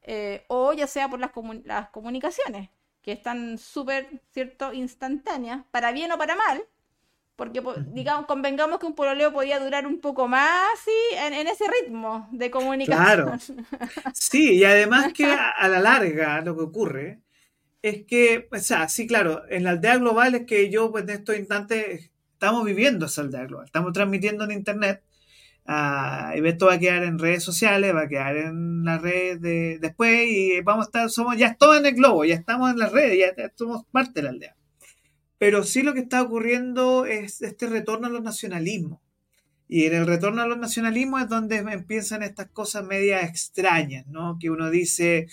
[0.03, 1.31] eh, o ya sea por las,
[1.65, 2.69] las comunicaciones,
[3.01, 6.63] que están súper, ¿cierto?, instantáneas, para bien o para mal,
[7.41, 11.15] porque, digamos, convengamos que un pololeo podía durar un poco más ¿sí?
[11.15, 13.05] en, ese ritmo de comunicación.
[13.05, 13.33] Claro.
[14.13, 17.19] Sí, y además que a, la larga lo que ocurre
[17.81, 21.11] es que, o sea, sí, claro, en la aldea global es que yo, pues en
[21.11, 25.03] estos instantes, estamos viviendo esa aldea global, estamos transmitiendo en internet.
[25.67, 29.41] Uh, y esto va a quedar en redes sociales, va a quedar en las redes
[29.41, 32.79] de, después y vamos a estar, somos, ya estamos en el globo, ya estamos en
[32.79, 34.55] las redes, ya somos parte de la aldea.
[35.37, 38.99] Pero sí lo que está ocurriendo es este retorno a los nacionalismos.
[39.73, 44.37] Y en el retorno a los nacionalismos es donde empiezan estas cosas medias extrañas, ¿no?
[44.37, 45.27] Que uno dice,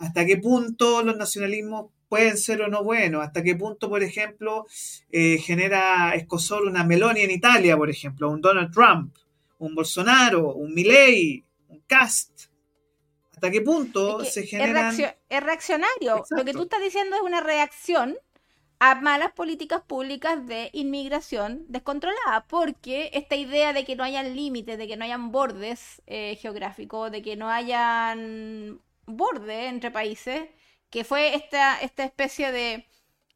[0.00, 3.24] ¿hasta qué punto los nacionalismos pueden ser o no buenos?
[3.24, 4.66] ¿Hasta qué punto, por ejemplo,
[5.12, 9.14] eh, genera escosor una Meloni en Italia, por ejemplo, un Donald Trump,
[9.58, 12.46] un Bolsonaro, un Milley, un Cast?
[13.32, 14.90] ¿Hasta qué punto se genera...
[14.90, 16.24] Es, reaccionario.
[16.30, 18.16] Lo que tú estás diciendo es una reacción
[18.86, 24.76] a malas políticas públicas de inmigración descontrolada, porque esta idea de que no hayan límites,
[24.76, 30.50] de que no hayan bordes eh, geográficos, de que no hayan bordes entre países,
[30.90, 32.86] que fue esta, esta especie de,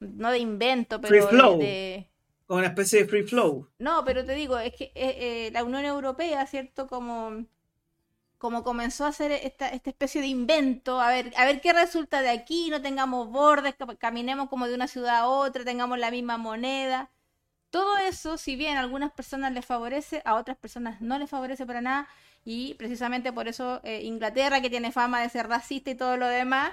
[0.00, 1.58] no de invento, pero free flow.
[1.58, 2.10] de...
[2.46, 3.70] Como una especie de free flow.
[3.78, 6.86] No, pero te digo, es que eh, eh, la Unión Europea, ¿cierto?
[6.88, 7.46] Como
[8.38, 12.22] como comenzó a hacer esta, esta, especie de invento, a ver, a ver qué resulta
[12.22, 16.38] de aquí, no tengamos bordes, caminemos como de una ciudad a otra, tengamos la misma
[16.38, 17.10] moneda.
[17.70, 21.66] Todo eso, si bien a algunas personas les favorece, a otras personas no les favorece
[21.66, 22.08] para nada,
[22.44, 26.28] y precisamente por eso eh, Inglaterra, que tiene fama de ser racista y todo lo
[26.28, 26.72] demás,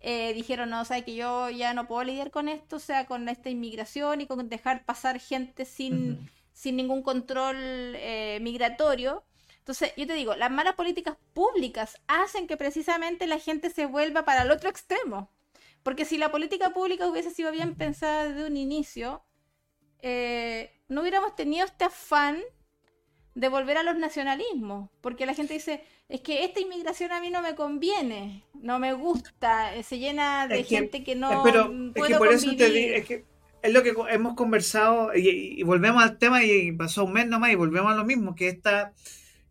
[0.00, 3.06] eh, dijeron, no, o sea, que yo ya no puedo lidiar con esto, o sea,
[3.06, 9.24] con esta inmigración y con dejar pasar gente sin, sin ningún control eh, migratorio
[9.64, 14.26] entonces, yo te digo, las malas políticas públicas hacen que precisamente la gente se vuelva
[14.26, 15.30] para el otro extremo.
[15.82, 19.22] Porque si la política pública hubiese sido bien pensada desde un inicio,
[20.02, 22.42] eh, no hubiéramos tenido este afán
[23.34, 24.90] de volver a los nacionalismos.
[25.00, 28.92] Porque la gente dice, es que esta inmigración a mí no me conviene, no me
[28.92, 32.96] gusta, eh, se llena de gente que no pero es que por eso te digo,
[32.96, 33.24] es que
[33.62, 37.54] es lo que hemos conversado y, volvemos al tema y pasó un mes nomás y
[37.54, 38.92] volvemos a lo mismo, que esta,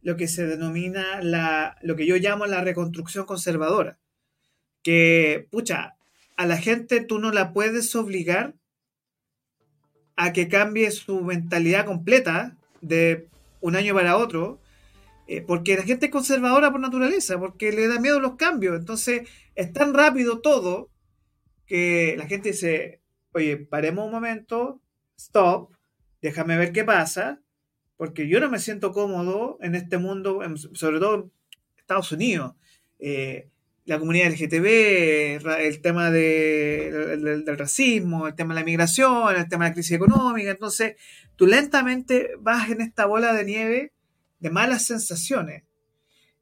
[0.04, 3.98] lo que se denomina la, lo que yo llamo la reconstrucción conservadora.
[4.84, 5.96] Que, pucha,
[6.36, 8.56] a la gente tú no la puedes obligar
[10.16, 13.30] a que cambie su mentalidad completa de
[13.62, 14.60] un año para otro,
[15.28, 18.78] eh, porque la gente es conservadora por naturaleza, porque le da miedo los cambios.
[18.78, 20.92] Entonces, es tan rápido todo
[21.66, 23.02] que la gente dice,
[23.32, 24.82] oye, paremos un momento,
[25.18, 25.72] stop,
[26.22, 27.43] déjame ver qué pasa,
[27.98, 30.42] porque yo no me siento cómodo en este mundo,
[30.74, 31.32] sobre todo en
[31.78, 32.56] Estados Unidos.
[33.00, 33.50] Eh,
[33.86, 39.72] la comunidad LGTB, el tema del, racismo, el tema de la migración, el tema de
[39.72, 40.52] la crisis económica.
[40.52, 40.96] Entonces,
[41.36, 43.92] tú lentamente vas en esta bola de nieve
[44.40, 45.64] de malas sensaciones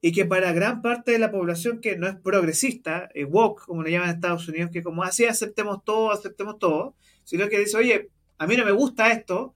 [0.01, 3.83] y que para gran parte de la población que no es progresista, eh, woke, como
[3.83, 7.77] le llaman en Estados Unidos, que como así aceptemos todo, aceptemos todo, sino que dice,
[7.77, 9.53] oye, a mí no me gusta esto,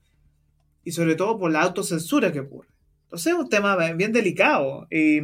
[0.86, 2.68] y sobre todo por la autocensura que ocurre.
[3.02, 4.86] Entonces es un tema bien delicado.
[4.88, 5.20] Y,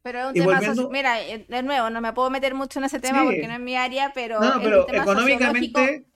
[0.00, 3.00] pero es un tema Mira, eh, de nuevo, no me puedo meter mucho en ese
[3.00, 4.40] tema porque no es mi área, pero.
[4.40, 6.06] No, pero económicamente.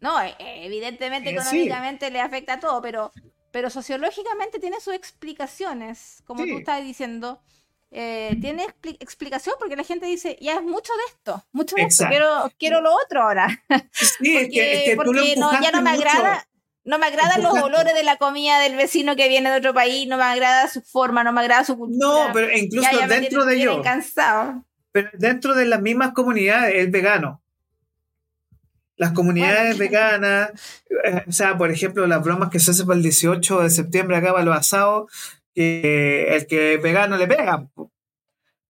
[0.00, 3.12] No, eh, evidentemente económicamente le afecta a todo, pero
[3.52, 7.40] pero sociológicamente tiene sus explicaciones, como tú estás diciendo.
[7.94, 8.66] Eh, tiene
[9.00, 12.80] explicación porque la gente dice, ya es mucho de esto, mucho de esto, quiero, quiero
[12.80, 13.46] lo otro ahora.
[13.92, 16.48] Sí, porque, porque no, ya no me agrada.
[16.84, 20.08] No me agradan los olores de la comida del vecino que viene de otro país,
[20.08, 22.06] no me agrada su forma, no me agrada su cultura.
[22.06, 23.86] No, pero incluso dentro de ellos.
[24.90, 27.40] Pero dentro de las mismas comunidades, el vegano.
[28.96, 30.50] Las comunidades veganas,
[31.04, 34.16] eh, o sea, por ejemplo, las bromas que se hacen para el 18 de septiembre
[34.16, 35.10] acá para los asados,
[35.54, 37.68] que el que es vegano le pega,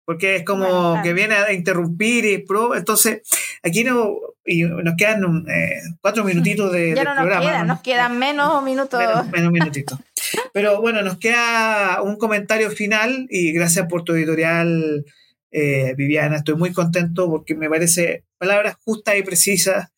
[0.05, 3.23] porque es como que viene a interrumpir y pro, entonces
[3.63, 8.18] aquí no, y nos quedan eh, cuatro minutitos de, ya no nos Queda, nos quedan
[8.18, 9.01] menos minutos.
[9.30, 9.99] Menos, minutitos.
[10.53, 15.05] Pero bueno, nos queda un comentario final y gracias por tu editorial,
[15.51, 16.36] eh, Viviana.
[16.36, 19.93] Estoy muy contento porque me parece palabras justas y precisas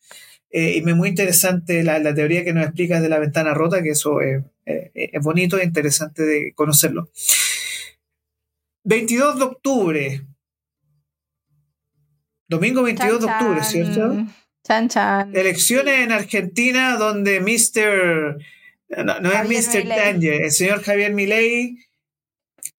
[0.51, 3.89] eh, y me muy interesante la, teoría que nos explicas de la ventana rota, que
[3.89, 4.43] eso es,
[5.21, 7.09] bonito e interesante de conocerlo.
[8.83, 10.21] 22 de octubre.
[12.47, 14.25] Domingo 22 de octubre, ¿cierto?
[14.63, 15.35] Chan, chan.
[15.35, 18.37] Elecciones en Argentina donde Mr.
[19.03, 19.87] No, es Mr.
[19.87, 21.77] Danger, el señor Javier Milei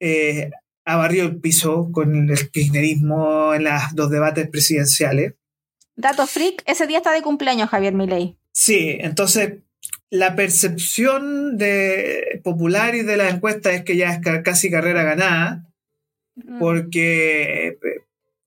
[0.01, 0.51] eh,
[0.85, 5.35] abarrió el piso con el kirchnerismo en los dos debates presidenciales.
[5.97, 8.37] Dato freak, ese día está de cumpleaños Javier Milei.
[8.53, 9.55] Sí, entonces
[10.11, 15.67] la percepción de popular y de la encuesta es que ya es casi carrera ganada,
[16.37, 16.59] mm.
[16.59, 17.79] porque eh,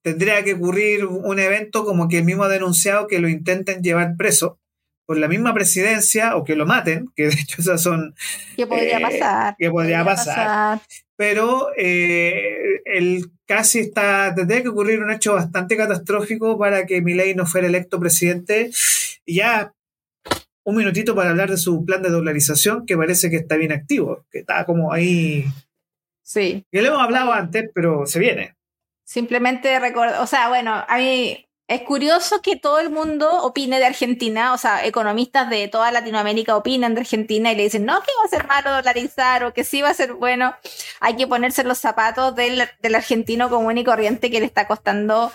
[0.02, 4.16] tendría que ocurrir un evento como que el mismo ha denunciado que lo intenten llevar
[4.16, 4.58] preso
[5.06, 8.14] por la misma presidencia o que lo maten, que de hecho esas son...
[8.56, 9.56] ¿Qué podría eh, pasar?
[9.58, 10.80] Que podría, pasar.
[11.16, 17.34] Pero eh, el casi está, tendría que ocurrir un hecho bastante catastrófico para que Milei
[17.34, 18.70] no fuera electo presidente.
[19.26, 19.72] Y ya
[20.62, 24.24] un minutito para hablar de su plan de dolarización, que parece que está bien activo,
[24.30, 25.44] que está como ahí.
[26.22, 26.64] Sí.
[26.70, 28.54] Que le hemos hablado antes, pero se viene.
[29.10, 33.86] Simplemente recordar, o sea, bueno, a mí es curioso que todo el mundo opine de
[33.86, 38.12] Argentina, o sea, economistas de toda Latinoamérica opinan de Argentina y le dicen, no, que
[38.20, 40.54] va a ser malo dolarizar o que sí va a ser bueno.
[41.00, 42.60] Hay que ponerse los zapatos del,
[42.94, 45.32] argentino común y corriente que le está costando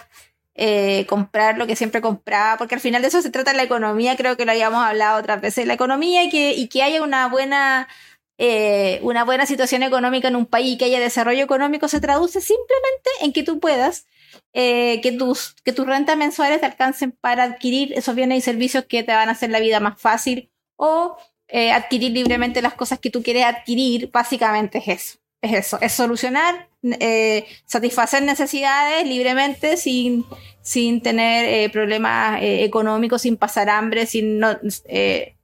[0.53, 4.15] eh, comprar lo que siempre compraba, porque al final de eso se trata la economía,
[4.15, 7.27] creo que lo habíamos hablado otras veces, la economía y que, y que haya una
[7.27, 7.89] buena...
[8.37, 13.09] Eh, una buena situación económica en un país que haya desarrollo económico se traduce simplemente
[13.21, 14.07] en que tú puedas
[14.53, 18.85] eh, que, tus, que tus rentas mensuales te alcancen para adquirir esos bienes y servicios
[18.85, 21.17] que te van a hacer la vida más fácil o
[21.47, 24.09] eh, adquirir libremente las cosas que tú quieres adquirir.
[24.11, 25.24] Básicamente es eso.
[25.45, 30.25] Es eso, es solucionar, eh, satisfacer necesidades libremente sin,
[30.61, 34.57] sin tener problemas económicos, sin pasar hambre, sin no,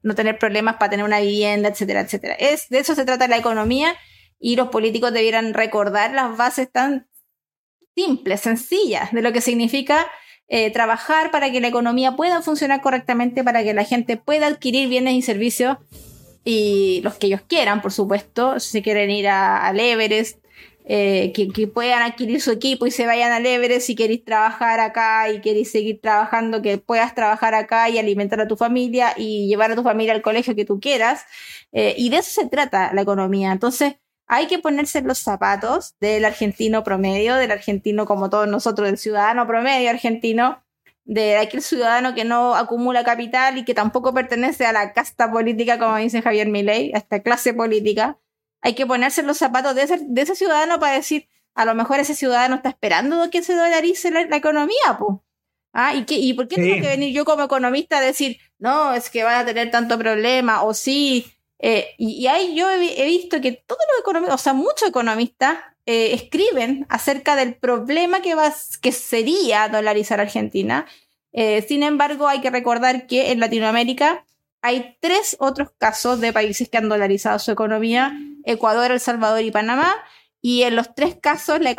[0.03, 2.33] no tener problemas para tener una vivienda, etcétera, etcétera.
[2.35, 3.95] Es, de eso se trata la economía
[4.39, 7.07] y los políticos debieran recordar las bases tan
[7.95, 10.07] simples, sencillas, de lo que significa
[10.47, 14.89] eh, trabajar para que la economía pueda funcionar correctamente, para que la gente pueda adquirir
[14.89, 15.77] bienes y servicios
[16.43, 20.41] y los que ellos quieran, por supuesto, si quieren ir al Everest,
[20.85, 25.29] eh, que, puedan adquirir su equipo y se vayan al Everest, si queréis trabajar acá
[25.29, 29.71] y queréis seguir trabajando, que puedas trabajar acá y alimentar a tu familia y llevar
[29.71, 31.25] a tu familia al colegio que tú quieras.
[31.71, 33.51] Eh, y de eso se trata la economía.
[33.51, 33.95] Entonces,
[34.27, 39.45] hay que ponerse los zapatos del argentino promedio, del argentino como todos nosotros, del ciudadano
[39.45, 40.63] promedio argentino,
[41.11, 45.77] de aquel ciudadano que no acumula capital y que tampoco pertenece a la casta política,
[45.77, 48.17] como dice Javier Milei, a esta clase política.
[48.61, 51.99] Hay que ponerse los zapatos de ese, de ese ciudadano para decir, a lo mejor
[51.99, 55.17] ese ciudadano está esperando que se dolarice la, economía, pues.
[55.73, 58.93] Ah, ¿y, qué, ¿y por qué tengo que venir yo como economista a decir, no,
[58.93, 61.25] es que van a tener tanto problema, o sí,
[61.59, 65.57] eh, y, ahí yo he, visto que todos los economistas, o sea, muchos economistas
[65.91, 70.85] eh, escriben acerca del problema que, va, que sería dolarizar Argentina.
[71.33, 74.25] Eh, sin embargo, hay que recordar que en Latinoamérica
[74.61, 79.51] hay tres otros casos de países que han dolarizado su economía, Ecuador, El Salvador y
[79.51, 79.93] Panamá,
[80.41, 81.75] y en los tres casos la,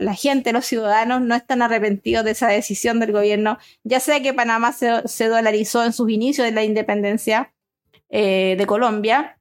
[0.00, 4.34] la, gente, los ciudadanos, no están arrepentidos de esa decisión del gobierno, ya sea que
[4.34, 7.54] Panamá se, se dolarizó en sus inicios de la independencia,
[8.10, 9.38] eh, de Colombia,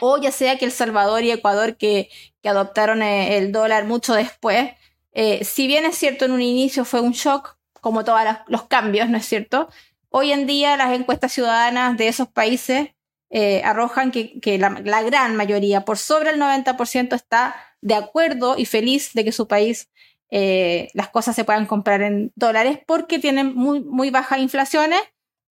[0.00, 2.10] o ya sea que El Salvador y Ecuador que,
[2.44, 4.70] adoptaron eh, el dólar mucho después,
[5.12, 9.08] eh, si bien es cierto en un inicio fue un shock, como todos los cambios,
[9.08, 9.68] ¿no es cierto?
[10.08, 12.90] Hoy en día las encuestas ciudadanas de esos países
[13.64, 19.24] arrojan que, la, gran mayoría, por sobre el 90%, está de acuerdo y feliz de
[19.24, 19.88] que su país
[20.30, 25.00] las cosas se puedan comprar en dólares porque tienen muy, muy bajas inflaciones,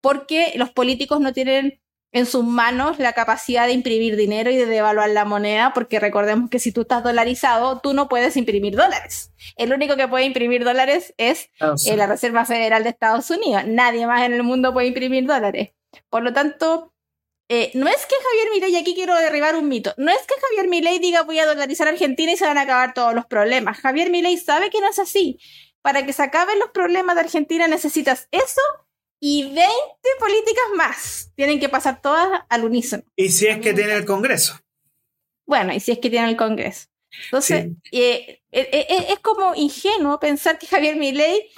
[0.02, 1.80] porque los políticos no tienen
[2.12, 6.49] en sus manos la capacidad de imprimir dinero y de devaluar la moneda, porque recordemos
[6.49, 9.32] que si tú estás dolarizado, tú no puedes imprimir dólares.
[9.57, 13.64] El único que puede imprimir dólares es eh, la Reserva Federal de Estados Unidos.
[13.68, 15.72] Nadie más en el mundo puede imprimir dólares.
[16.10, 16.93] Por lo tanto,
[17.47, 20.68] eh, no es que Javier Milei, aquí quiero derribar un mito, no es que Javier
[20.68, 23.78] Milei diga voy a dolarizar Argentina y se van a acabar todos los problemas.
[23.80, 25.39] Javier Milei sabe que no es así.
[25.82, 28.62] Para que se acaben los problemas de Argentina necesitas eso
[29.20, 29.63] y 20
[30.20, 31.32] políticas más.
[31.36, 33.03] Tienen que pasar todas al unísono.
[33.15, 34.59] Y si es que tiene el Congreso.
[35.45, 36.88] Bueno, y si es que tiene el Congreso.
[37.26, 41.49] Entonces, eh, eh, eh, es como ingenuo pensar que Javier Milei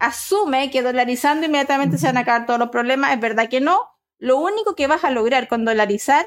[0.00, 3.12] asume que dolarizando inmediatamente se van a acabar todos los problemas.
[3.12, 3.80] Es verdad que no.
[4.18, 6.26] Lo único que vas a lograr con dolarizar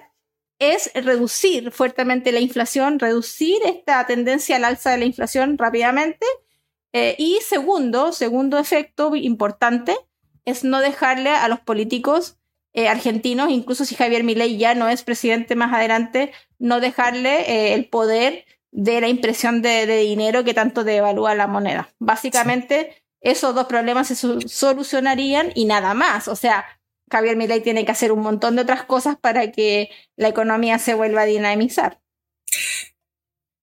[0.57, 6.25] es reducir fuertemente la inflación, reducir esta tendencia al alza de la inflación rápidamente.
[6.93, 9.95] y segundo, segundo efecto importante,
[10.49, 12.37] es no dejarle a los políticos
[12.73, 17.73] eh, argentinos, incluso si Javier Milei ya no es presidente más adelante, no dejarle eh,
[17.73, 21.93] el poder de la impresión de, dinero que tanto devalúa la moneda.
[21.97, 26.27] Básicamente, esos dos problemas se solucionarían y nada más.
[26.27, 26.65] O sea,
[27.11, 30.93] Javier Milei tiene que hacer un montón de otras cosas para que la economía se
[30.93, 31.99] vuelva a dinamizar.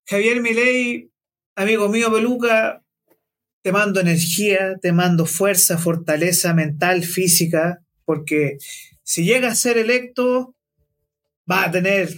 [0.09, 1.13] Javier Milei,
[1.55, 2.83] amigo mío Peluca,
[3.67, 8.59] te mando energía, te mando fuerza, fortaleza mental, física, porque
[9.03, 10.55] si llega a ser electo,
[11.51, 12.11] va a tener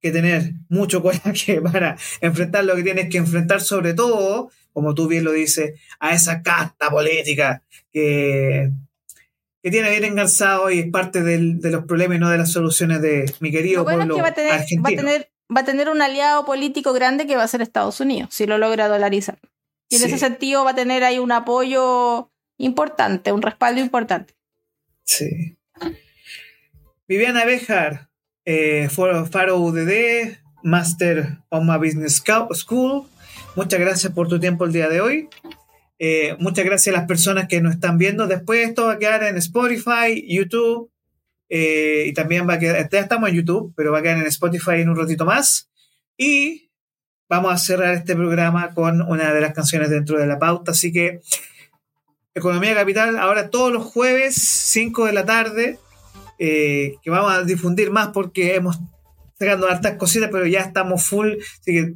[0.00, 5.06] que tener mucho coraje para enfrentar lo que tienes que enfrentar, sobre todo, como tú
[5.06, 7.62] bien lo dices, a esa casta política
[7.92, 8.72] que,
[9.62, 13.00] que tiene bien engarzado y es parte de los problemas y no de las soluciones
[13.00, 15.02] de mi querido pueblo va a tener, argentino.
[15.56, 18.58] Va a, tener, un aliado político grande que va a ser Estados Unidos, si lo
[18.58, 19.38] logra dolarizar.
[19.90, 24.34] Y en ese sentido va a tener ahí un apoyo importante, un respaldo importante.
[25.04, 25.58] Sí.
[27.08, 28.08] Viviana Bejar,
[28.44, 32.22] eh, Faro UDD, Master of My Business
[32.54, 33.08] School.
[33.56, 35.28] Muchas gracias por tu tiempo el día de hoy.
[35.98, 38.28] Eh, muchas gracias a las personas que nos están viendo.
[38.28, 40.90] Después esto va a quedar en Spotify, YouTube
[41.48, 44.26] eh, y también va a quedar, ya estamos en YouTube, pero va a quedar en
[44.26, 45.68] Spotify en un ratito más.
[46.16, 46.69] Y
[47.30, 50.72] vamos a cerrar este programa con una de las canciones dentro de la pauta.
[50.72, 51.20] Así que
[52.34, 55.78] Economía Capital, ahora todos los jueves, 5 de la tarde,
[56.40, 58.78] eh, que vamos a difundir más porque hemos
[59.38, 61.34] sacando hartas cositas, pero ya estamos full.
[61.60, 61.94] Así que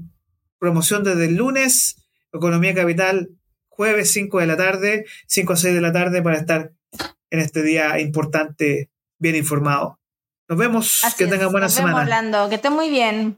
[0.59, 1.97] promoción desde el lunes,
[2.33, 3.31] Economía Capital,
[3.69, 6.71] jueves 5 de la tarde, 5 a 6 de la tarde para estar
[7.31, 9.99] en este día importante, bien informado.
[10.49, 12.03] Nos vemos, que tengan buena semana.
[12.03, 13.37] hablando, que estén muy bien.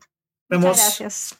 [0.51, 0.77] Vemos.
[0.77, 1.39] gracias.